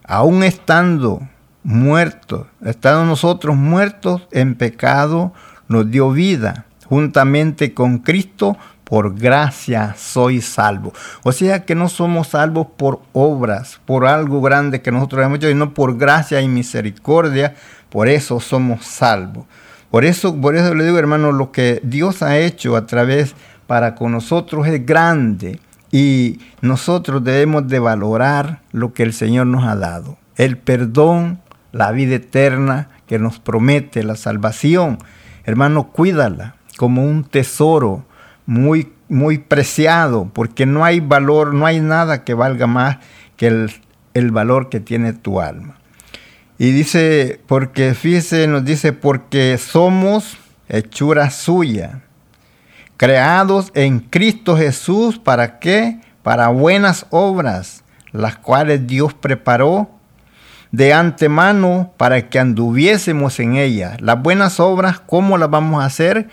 Aún 0.05 0.43
estando 0.43 1.21
muertos, 1.63 2.47
estando 2.65 3.05
nosotros 3.05 3.57
muertos 3.57 4.27
en 4.31 4.55
pecado, 4.55 5.33
nos 5.69 5.91
dio 5.91 6.11
vida 6.13 6.67
juntamente 6.89 7.75
con 7.75 7.99
Cristo, 7.99 8.57
por 8.85 9.15
gracia 9.15 9.95
soy 9.99 10.41
salvo. 10.41 10.95
O 11.23 11.33
sea 11.33 11.67
que 11.67 11.75
no 11.75 11.89
somos 11.89 12.29
salvos 12.29 12.69
por 12.77 13.03
obras, 13.13 13.81
por 13.85 14.07
algo 14.07 14.41
grande 14.41 14.81
que 14.81 14.91
nosotros 14.91 15.25
hemos 15.25 15.39
hecho, 15.39 15.49
sino 15.49 15.75
por 15.75 15.99
gracia 15.99 16.41
y 16.41 16.49
misericordia, 16.49 17.55
por 17.91 18.09
eso 18.09 18.41
somos 18.41 18.87
salvos. 18.87 19.45
Por 19.91 20.05
eso, 20.05 20.39
por 20.41 20.57
eso 20.57 20.75
le 20.75 20.85
digo, 20.85 20.99
hermano, 20.99 21.33
lo 21.33 21.53
que 21.53 21.81
Dios 21.83 22.23
ha 22.23 22.39
hecho 22.39 22.77
a 22.77 22.87
través 22.87 23.35
para 23.69 23.95
con 23.95 24.13
nosotros 24.13 24.67
es 24.67 24.85
grande 24.85 25.61
y 25.93 26.41
nosotros 26.63 27.23
debemos 27.23 27.69
de 27.69 27.79
valorar 27.79 28.63
lo 28.73 28.95
que 28.95 29.03
el 29.03 29.13
Señor 29.13 29.47
nos 29.47 29.65
ha 29.65 29.77
dado. 29.77 30.17
El 30.37 30.57
perdón, 30.57 31.41
la 31.71 31.93
vida 31.93 32.17
eterna 32.17 32.89
que 33.07 33.19
nos 33.19 33.39
promete, 33.39 34.03
la 34.03 34.17
salvación. 34.17 34.99
Hermano, 35.45 35.89
cuídala 35.93 36.57
como 36.79 37.05
un 37.05 37.25
tesoro 37.25 38.07
muy, 38.47 38.91
muy 39.11 39.37
preciado, 39.37 40.31
porque 40.33 40.65
no 40.65 40.85
hay 40.87 41.01
valor, 41.01 41.53
no 41.53 41.67
hay 41.67 41.81
nada 41.81 42.25
que 42.25 42.33
valga 42.33 42.67
más 42.67 42.97
que 43.37 43.49
el, 43.49 43.71
el 44.15 44.31
valor 44.31 44.71
que 44.71 44.81
tiene 44.81 45.13
tu 45.13 45.43
alma. 45.43 45.77
Y 46.57 46.71
dice, 46.73 47.39
porque 47.47 47.93
fíjese, 47.93 48.47
nos 48.47 48.65
dice, 48.65 48.95
porque 48.95 49.59
somos 49.59 50.39
hechura 50.69 51.29
suya, 51.31 52.03
creados 52.99 53.73
en 53.75 54.01
Cristo 54.01 54.59
Jesús, 54.59 55.19
¿para 55.19 55.59
qué? 55.59 55.99
Para 56.23 56.49
buenas 56.49 57.07
obras, 57.09 57.83
las 58.13 58.37
cuales 58.37 58.87
Dios 58.87 59.15
preparó 59.15 59.89
de 60.73 60.93
antemano 60.93 61.95
para 61.97 62.29
que 62.29 62.39
anduviésemos 62.39 63.41
en 63.41 63.57
ellas. 63.57 63.99
Las 64.03 64.23
buenas 64.23 64.61
obras, 64.61 65.01
¿cómo 65.01 65.39
las 65.39 65.49
vamos 65.49 65.83
a 65.83 65.87
hacer? 65.87 66.29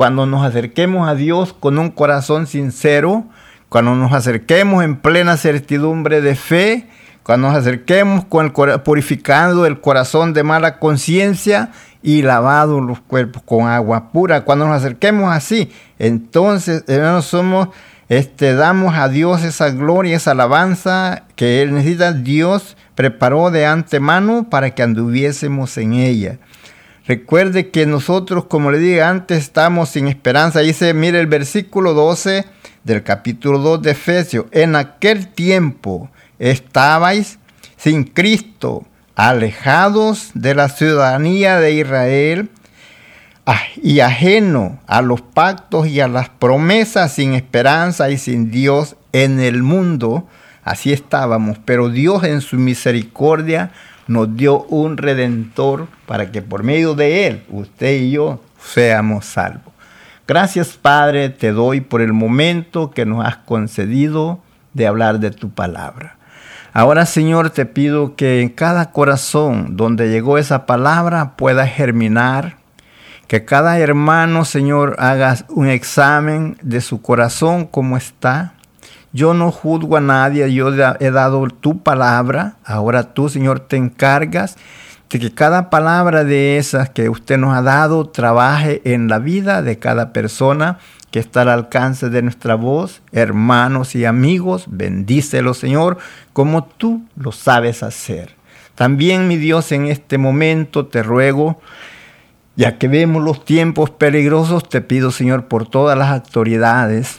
cuando 0.00 0.24
nos 0.24 0.46
acerquemos 0.46 1.06
a 1.06 1.14
Dios 1.14 1.52
con 1.52 1.78
un 1.78 1.90
corazón 1.90 2.46
sincero, 2.46 3.24
cuando 3.68 3.94
nos 3.96 4.14
acerquemos 4.14 4.82
en 4.82 4.96
plena 4.96 5.36
certidumbre 5.36 6.22
de 6.22 6.36
fe, 6.36 6.88
cuando 7.22 7.48
nos 7.48 7.58
acerquemos 7.58 8.24
con 8.24 8.46
el 8.46 8.80
purificando 8.80 9.66
el 9.66 9.82
corazón 9.82 10.32
de 10.32 10.42
mala 10.42 10.78
conciencia 10.78 11.72
y 12.02 12.22
lavado 12.22 12.80
los 12.80 13.00
cuerpos 13.00 13.42
con 13.44 13.66
agua 13.68 14.10
pura. 14.12 14.44
Cuando 14.44 14.66
nos 14.66 14.76
acerquemos 14.76 15.32
así, 15.32 15.70
entonces 15.98 16.84
hermanos 16.86 17.26
somos 17.26 17.68
este 18.10 18.54
damos 18.54 18.96
a 18.96 19.08
Dios 19.08 19.44
esa 19.44 19.70
gloria, 19.70 20.16
esa 20.16 20.32
alabanza 20.32 21.26
que 21.36 21.62
él 21.62 21.72
necesita. 21.72 22.12
Dios 22.12 22.76
preparó 22.96 23.52
de 23.52 23.66
antemano 23.66 24.50
para 24.50 24.74
que 24.74 24.82
anduviésemos 24.82 25.78
en 25.78 25.94
ella. 25.94 26.38
Recuerde 27.06 27.70
que 27.70 27.86
nosotros, 27.86 28.46
como 28.46 28.72
le 28.72 28.78
dije 28.78 29.02
antes, 29.02 29.38
estamos 29.38 29.90
sin 29.90 30.08
esperanza. 30.08 30.58
Dice, 30.58 30.92
mire 30.92 31.20
el 31.20 31.28
versículo 31.28 31.94
12 31.94 32.46
del 32.82 33.02
capítulo 33.04 33.58
2 33.60 33.82
de 33.82 33.90
Efesios. 33.92 34.46
En 34.50 34.74
aquel 34.74 35.28
tiempo 35.28 36.10
estabais 36.40 37.38
sin 37.76 38.04
Cristo, 38.04 38.86
alejados 39.28 40.30
de 40.32 40.54
la 40.54 40.70
ciudadanía 40.70 41.58
de 41.58 41.74
Israel 41.74 42.48
ah, 43.44 43.60
y 43.76 44.00
ajeno 44.00 44.80
a 44.86 45.02
los 45.02 45.20
pactos 45.20 45.88
y 45.88 46.00
a 46.00 46.08
las 46.08 46.30
promesas, 46.30 47.12
sin 47.12 47.34
esperanza 47.34 48.08
y 48.08 48.16
sin 48.16 48.50
Dios 48.50 48.96
en 49.12 49.38
el 49.38 49.62
mundo. 49.62 50.26
Así 50.64 50.90
estábamos, 50.90 51.58
pero 51.62 51.90
Dios 51.90 52.24
en 52.24 52.40
su 52.40 52.56
misericordia 52.56 53.72
nos 54.06 54.34
dio 54.36 54.62
un 54.62 54.96
redentor 54.96 55.88
para 56.06 56.32
que 56.32 56.40
por 56.40 56.62
medio 56.62 56.94
de 56.94 57.26
él, 57.26 57.42
usted 57.50 58.00
y 58.00 58.12
yo, 58.12 58.42
seamos 58.58 59.26
salvos. 59.26 59.74
Gracias 60.26 60.78
Padre, 60.80 61.28
te 61.28 61.52
doy 61.52 61.82
por 61.82 62.00
el 62.00 62.14
momento 62.14 62.90
que 62.90 63.04
nos 63.04 63.26
has 63.26 63.36
concedido 63.36 64.40
de 64.72 64.86
hablar 64.86 65.20
de 65.20 65.30
tu 65.30 65.50
palabra. 65.50 66.19
Ahora 66.72 67.04
Señor, 67.06 67.50
te 67.50 67.66
pido 67.66 68.14
que 68.14 68.42
en 68.42 68.48
cada 68.48 68.92
corazón 68.92 69.76
donde 69.76 70.08
llegó 70.08 70.38
esa 70.38 70.66
palabra 70.66 71.36
pueda 71.36 71.66
germinar, 71.66 72.58
que 73.26 73.44
cada 73.44 73.78
hermano, 73.78 74.44
Señor, 74.44 74.96
haga 74.98 75.36
un 75.48 75.68
examen 75.68 76.56
de 76.62 76.80
su 76.80 77.02
corazón, 77.02 77.66
cómo 77.66 77.96
está, 77.96 78.54
yo 79.12 79.34
no 79.34 79.50
juzgo 79.50 79.96
a 79.96 80.00
nadie, 80.00 80.52
yo 80.52 80.68
he 81.00 81.10
dado 81.10 81.46
tu 81.48 81.82
palabra, 81.82 82.54
ahora 82.64 83.14
tú, 83.14 83.28
Señor, 83.28 83.60
te 83.60 83.76
encargas 83.76 84.56
de 85.10 85.18
que 85.18 85.34
cada 85.34 85.70
palabra 85.70 86.22
de 86.22 86.56
esas 86.56 86.88
que 86.90 87.08
usted 87.08 87.36
nos 87.36 87.56
ha 87.56 87.62
dado 87.62 88.08
trabaje 88.08 88.80
en 88.84 89.08
la 89.08 89.18
vida 89.18 89.60
de 89.60 89.78
cada 89.78 90.12
persona 90.12 90.78
que 91.10 91.18
está 91.18 91.42
al 91.42 91.48
alcance 91.48 92.08
de 92.10 92.22
nuestra 92.22 92.54
voz, 92.54 93.02
hermanos 93.10 93.96
y 93.96 94.04
amigos, 94.04 94.66
bendícelo, 94.68 95.54
Señor, 95.54 95.98
como 96.32 96.64
tú 96.64 97.02
lo 97.16 97.32
sabes 97.32 97.82
hacer. 97.82 98.36
También, 98.76 99.26
mi 99.26 99.36
Dios, 99.36 99.72
en 99.72 99.86
este 99.86 100.16
momento 100.16 100.86
te 100.86 101.02
ruego, 101.02 101.60
ya 102.54 102.78
que 102.78 102.86
vemos 102.86 103.24
los 103.24 103.44
tiempos 103.44 103.90
peligrosos, 103.90 104.68
te 104.68 104.80
pido, 104.80 105.10
Señor, 105.10 105.46
por 105.46 105.68
todas 105.68 105.98
las 105.98 106.10
autoridades, 106.10 107.18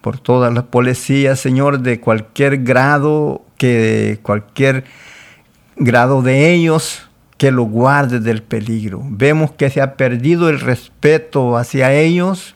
por 0.00 0.18
todas 0.18 0.54
las 0.54 0.64
policías, 0.64 1.40
Señor, 1.40 1.80
de 1.80 1.98
cualquier 1.98 2.58
grado, 2.58 3.42
que 3.58 4.20
cualquier 4.22 4.84
grado 5.76 6.22
de 6.22 6.52
ellos, 6.52 7.05
que 7.36 7.50
lo 7.50 7.64
guarde 7.64 8.20
del 8.20 8.42
peligro. 8.42 9.02
Vemos 9.04 9.52
que 9.52 9.70
se 9.70 9.80
ha 9.80 9.94
perdido 9.94 10.48
el 10.48 10.60
respeto 10.60 11.56
hacia 11.56 11.92
ellos, 11.92 12.54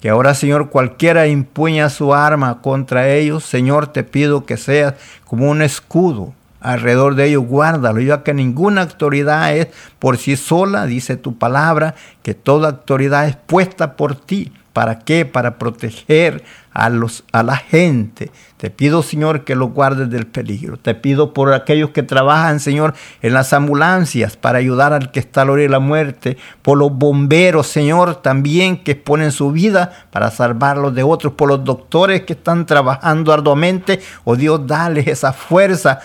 que 0.00 0.10
ahora, 0.10 0.34
Señor, 0.34 0.70
cualquiera 0.70 1.26
empuña 1.26 1.90
su 1.90 2.14
arma 2.14 2.62
contra 2.62 3.08
ellos. 3.08 3.44
Señor, 3.44 3.88
te 3.88 4.02
pido 4.02 4.46
que 4.46 4.56
seas 4.56 4.94
como 5.24 5.50
un 5.50 5.62
escudo 5.62 6.32
alrededor 6.60 7.14
de 7.14 7.26
ellos, 7.26 7.44
guárdalo, 7.46 8.00
ya 8.00 8.22
que 8.22 8.34
ninguna 8.34 8.82
autoridad 8.82 9.54
es 9.56 9.68
por 9.98 10.18
sí 10.18 10.36
sola, 10.36 10.86
dice 10.86 11.16
tu 11.16 11.36
palabra, 11.38 11.94
que 12.22 12.34
toda 12.34 12.68
autoridad 12.68 13.26
es 13.26 13.36
puesta 13.36 13.96
por 13.96 14.14
ti. 14.14 14.52
¿Para 14.72 15.00
qué? 15.00 15.24
Para 15.24 15.58
proteger 15.58 16.44
a, 16.72 16.88
los, 16.88 17.24
a 17.32 17.42
la 17.42 17.56
gente. 17.56 18.30
Te 18.56 18.70
pido, 18.70 19.02
Señor, 19.02 19.44
que 19.44 19.54
lo 19.54 19.68
guardes 19.68 20.10
del 20.10 20.26
peligro. 20.26 20.76
Te 20.76 20.94
pido 20.94 21.32
por 21.32 21.52
aquellos 21.52 21.90
que 21.90 22.02
trabajan, 22.02 22.60
Señor, 22.60 22.94
en 23.22 23.32
las 23.32 23.52
ambulancias 23.52 24.36
para 24.36 24.58
ayudar 24.58 24.92
al 24.92 25.10
que 25.10 25.20
está 25.20 25.42
a 25.42 25.44
la 25.46 25.52
hora 25.52 25.62
de 25.62 25.68
la 25.68 25.80
muerte. 25.80 26.36
Por 26.62 26.78
los 26.78 26.92
bomberos, 26.92 27.66
Señor, 27.66 28.16
también 28.16 28.82
que 28.82 28.94
ponen 28.94 29.32
su 29.32 29.50
vida 29.50 30.06
para 30.10 30.30
salvarlos 30.30 30.94
de 30.94 31.02
otros. 31.02 31.32
Por 31.32 31.48
los 31.48 31.64
doctores 31.64 32.22
que 32.22 32.34
están 32.34 32.66
trabajando 32.66 33.32
arduamente. 33.32 34.00
Oh 34.24 34.36
Dios, 34.36 34.66
dale 34.66 35.04
esa 35.10 35.32
fuerza. 35.32 36.00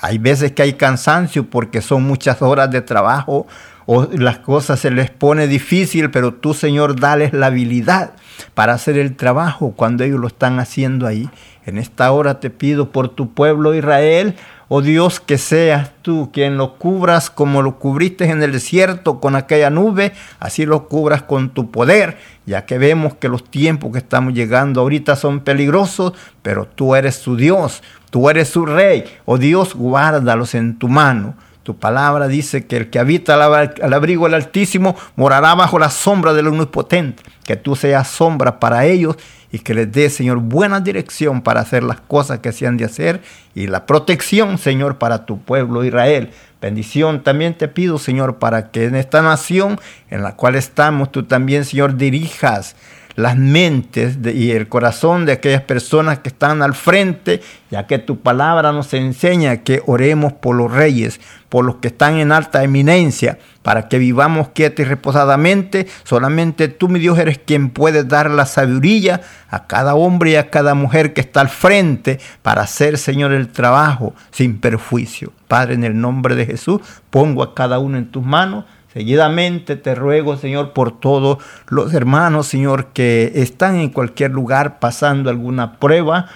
Hay 0.00 0.18
veces 0.18 0.52
que 0.52 0.62
hay 0.62 0.74
cansancio 0.74 1.48
porque 1.48 1.80
son 1.80 2.02
muchas 2.02 2.42
horas 2.42 2.70
de 2.70 2.82
trabajo 2.82 3.46
o 3.86 4.08
las 4.12 4.38
cosas 4.38 4.80
se 4.80 4.90
les 4.90 5.10
pone 5.10 5.46
difícil, 5.46 6.10
pero 6.10 6.34
tú, 6.34 6.54
Señor, 6.54 6.98
dales 6.98 7.32
la 7.32 7.46
habilidad 7.46 8.12
para 8.54 8.74
hacer 8.74 8.98
el 8.98 9.16
trabajo 9.16 9.74
cuando 9.76 10.04
ellos 10.04 10.20
lo 10.20 10.26
están 10.26 10.58
haciendo 10.58 11.06
ahí. 11.06 11.28
En 11.66 11.78
esta 11.78 12.10
hora 12.12 12.40
te 12.40 12.50
pido 12.50 12.90
por 12.90 13.08
tu 13.08 13.32
pueblo 13.32 13.74
Israel, 13.74 14.36
Oh 14.68 14.80
Dios, 14.80 15.20
que 15.20 15.36
seas 15.36 15.90
tú 16.00 16.30
quien 16.32 16.56
lo 16.56 16.76
cubras 16.78 17.28
como 17.28 17.60
lo 17.60 17.78
cubriste 17.78 18.24
en 18.24 18.42
el 18.42 18.52
desierto 18.52 19.20
con 19.20 19.36
aquella 19.36 19.68
nube, 19.68 20.14
así 20.40 20.64
lo 20.64 20.88
cubras 20.88 21.22
con 21.22 21.50
tu 21.50 21.70
poder, 21.70 22.16
ya 22.46 22.64
que 22.64 22.78
vemos 22.78 23.14
que 23.14 23.28
los 23.28 23.44
tiempos 23.44 23.92
que 23.92 23.98
estamos 23.98 24.32
llegando 24.32 24.80
ahorita 24.80 25.16
son 25.16 25.40
peligrosos, 25.40 26.14
pero 26.40 26.66
tú 26.66 26.94
eres 26.94 27.16
su 27.16 27.36
Dios, 27.36 27.82
tú 28.08 28.30
eres 28.30 28.48
su 28.48 28.64
rey. 28.64 29.04
Oh 29.26 29.36
Dios, 29.36 29.74
guárdalos 29.74 30.54
en 30.54 30.78
tu 30.78 30.88
mano. 30.88 31.34
Tu 31.64 31.74
palabra 31.78 32.28
dice 32.28 32.66
que 32.66 32.76
el 32.76 32.90
que 32.90 32.98
habita 32.98 33.34
al 33.34 33.94
abrigo 33.94 34.26
del 34.26 34.34
Altísimo 34.34 34.96
morará 35.16 35.54
bajo 35.54 35.78
la 35.78 35.88
sombra 35.88 36.34
del 36.34 36.48
Omnipotente. 36.48 37.22
Que 37.42 37.56
tú 37.56 37.74
seas 37.74 38.06
sombra 38.06 38.60
para 38.60 38.84
ellos 38.84 39.16
y 39.50 39.60
que 39.60 39.72
les 39.72 39.90
dé, 39.90 40.10
Señor, 40.10 40.40
buena 40.40 40.80
dirección 40.80 41.40
para 41.40 41.62
hacer 41.62 41.82
las 41.82 42.02
cosas 42.02 42.40
que 42.40 42.52
se 42.52 42.66
han 42.66 42.76
de 42.76 42.84
hacer 42.84 43.22
y 43.54 43.66
la 43.66 43.86
protección, 43.86 44.58
Señor, 44.58 44.98
para 44.98 45.24
tu 45.24 45.40
pueblo 45.40 45.84
Israel. 45.84 46.32
Bendición 46.60 47.22
también 47.22 47.54
te 47.54 47.68
pido, 47.68 47.98
Señor, 47.98 48.36
para 48.36 48.70
que 48.70 48.84
en 48.84 48.94
esta 48.94 49.22
nación 49.22 49.80
en 50.10 50.22
la 50.22 50.36
cual 50.36 50.56
estamos, 50.56 51.12
tú 51.12 51.22
también, 51.22 51.64
Señor, 51.64 51.96
dirijas 51.96 52.76
las 53.16 53.36
mentes 53.36 54.18
y 54.24 54.50
el 54.50 54.68
corazón 54.68 55.24
de 55.24 55.32
aquellas 55.32 55.62
personas 55.62 56.18
que 56.18 56.28
están 56.28 56.62
al 56.62 56.74
frente, 56.74 57.40
ya 57.70 57.86
que 57.86 57.98
tu 57.98 58.20
palabra 58.20 58.72
nos 58.72 58.92
enseña 58.94 59.58
que 59.58 59.82
oremos 59.86 60.32
por 60.32 60.56
los 60.56 60.72
reyes, 60.72 61.20
por 61.48 61.64
los 61.64 61.76
que 61.76 61.88
están 61.88 62.18
en 62.18 62.32
alta 62.32 62.64
eminencia, 62.64 63.38
para 63.62 63.88
que 63.88 63.98
vivamos 63.98 64.48
quieta 64.48 64.82
y 64.82 64.84
reposadamente. 64.84 65.86
Solamente 66.02 66.68
tú, 66.68 66.88
mi 66.88 66.98
Dios, 66.98 67.18
eres 67.18 67.38
quien 67.38 67.70
puede 67.70 68.04
dar 68.04 68.30
la 68.30 68.46
sabiduría 68.46 69.20
a 69.48 69.66
cada 69.66 69.94
hombre 69.94 70.32
y 70.32 70.36
a 70.36 70.50
cada 70.50 70.74
mujer 70.74 71.12
que 71.12 71.20
está 71.20 71.40
al 71.40 71.48
frente 71.48 72.18
para 72.42 72.62
hacer, 72.62 72.98
Señor, 72.98 73.32
el 73.32 73.48
trabajo 73.48 74.14
sin 74.32 74.58
perjuicio. 74.58 75.32
Padre, 75.46 75.74
en 75.74 75.84
el 75.84 76.00
nombre 76.00 76.34
de 76.34 76.46
Jesús, 76.46 76.80
pongo 77.10 77.42
a 77.42 77.54
cada 77.54 77.78
uno 77.78 77.96
en 77.96 78.10
tus 78.10 78.24
manos 78.24 78.64
Seguidamente 78.94 79.74
te 79.74 79.96
ruego, 79.96 80.36
Señor, 80.36 80.72
por 80.72 81.00
todos 81.00 81.38
los 81.66 81.92
hermanos, 81.92 82.46
Señor, 82.46 82.92
que 82.92 83.32
están 83.34 83.74
en 83.74 83.90
cualquier 83.90 84.30
lugar 84.30 84.78
pasando 84.78 85.30
alguna 85.30 85.80
prueba. 85.80 86.28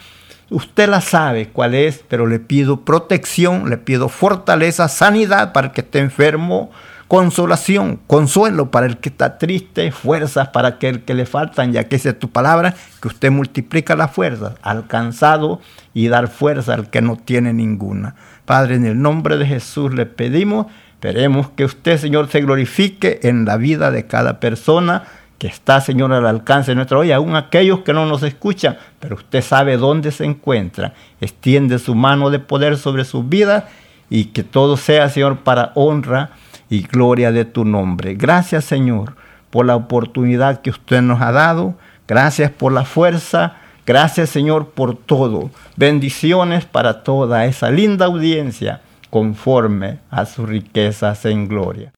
Usted 0.50 0.88
la 0.88 1.00
sabe 1.00 1.50
cuál 1.50 1.76
es, 1.76 2.04
pero 2.08 2.26
le 2.26 2.40
pido 2.40 2.80
protección, 2.84 3.70
le 3.70 3.76
pido 3.78 4.08
fortaleza, 4.08 4.88
sanidad 4.88 5.52
para 5.52 5.68
el 5.68 5.72
que 5.72 5.82
esté 5.82 6.00
enfermo, 6.00 6.72
consolación, 7.06 8.00
consuelo 8.08 8.72
para 8.72 8.86
el 8.86 8.96
que 8.96 9.10
está 9.10 9.38
triste, 9.38 9.92
fuerzas 9.92 10.48
para 10.48 10.68
aquel 10.68 11.04
que 11.04 11.14
le 11.14 11.26
faltan, 11.26 11.72
ya 11.72 11.84
que 11.84 11.94
esa 11.94 12.08
es 12.08 12.18
tu 12.18 12.30
palabra, 12.30 12.74
que 13.00 13.06
usted 13.06 13.30
multiplica 13.30 13.94
las 13.94 14.10
fuerzas, 14.10 14.54
alcanzado 14.62 15.60
y 15.94 16.08
dar 16.08 16.26
fuerza 16.26 16.74
al 16.74 16.90
que 16.90 17.02
no 17.02 17.14
tiene 17.16 17.52
ninguna. 17.52 18.16
Padre, 18.46 18.74
en 18.74 18.84
el 18.84 19.00
nombre 19.00 19.36
de 19.36 19.46
Jesús 19.46 19.94
le 19.94 20.06
pedimos 20.06 20.66
Esperemos 20.98 21.50
que 21.50 21.64
usted, 21.64 21.96
Señor, 21.96 22.26
se 22.28 22.40
glorifique 22.40 23.20
en 23.22 23.44
la 23.44 23.56
vida 23.56 23.92
de 23.92 24.08
cada 24.08 24.40
persona 24.40 25.04
que 25.38 25.46
está, 25.46 25.80
Señor, 25.80 26.12
al 26.12 26.26
alcance 26.26 26.72
de 26.72 26.74
nuestra 26.74 26.98
olla, 26.98 27.14
aún 27.14 27.36
aquellos 27.36 27.82
que 27.82 27.92
no 27.92 28.04
nos 28.04 28.24
escuchan, 28.24 28.78
pero 28.98 29.14
usted 29.14 29.40
sabe 29.40 29.76
dónde 29.76 30.10
se 30.10 30.24
encuentra. 30.24 30.94
Extiende 31.20 31.78
su 31.78 31.94
mano 31.94 32.30
de 32.30 32.40
poder 32.40 32.76
sobre 32.76 33.04
sus 33.04 33.28
vidas 33.28 33.62
y 34.10 34.24
que 34.24 34.42
todo 34.42 34.76
sea, 34.76 35.08
Señor, 35.08 35.38
para 35.44 35.70
honra 35.76 36.30
y 36.68 36.82
gloria 36.82 37.30
de 37.30 37.44
tu 37.44 37.64
nombre. 37.64 38.16
Gracias, 38.16 38.64
Señor, 38.64 39.14
por 39.50 39.66
la 39.66 39.76
oportunidad 39.76 40.62
que 40.62 40.70
usted 40.70 41.00
nos 41.00 41.20
ha 41.20 41.30
dado. 41.30 41.76
Gracias 42.08 42.50
por 42.50 42.72
la 42.72 42.84
fuerza. 42.84 43.58
Gracias, 43.86 44.30
Señor, 44.30 44.70
por 44.70 44.96
todo. 44.96 45.52
Bendiciones 45.76 46.64
para 46.64 47.04
toda 47.04 47.44
esa 47.44 47.70
linda 47.70 48.06
audiencia 48.06 48.80
conforme 49.10 49.98
a 50.10 50.26
sus 50.26 50.48
riquezas 50.48 51.24
en 51.24 51.48
gloria. 51.48 51.92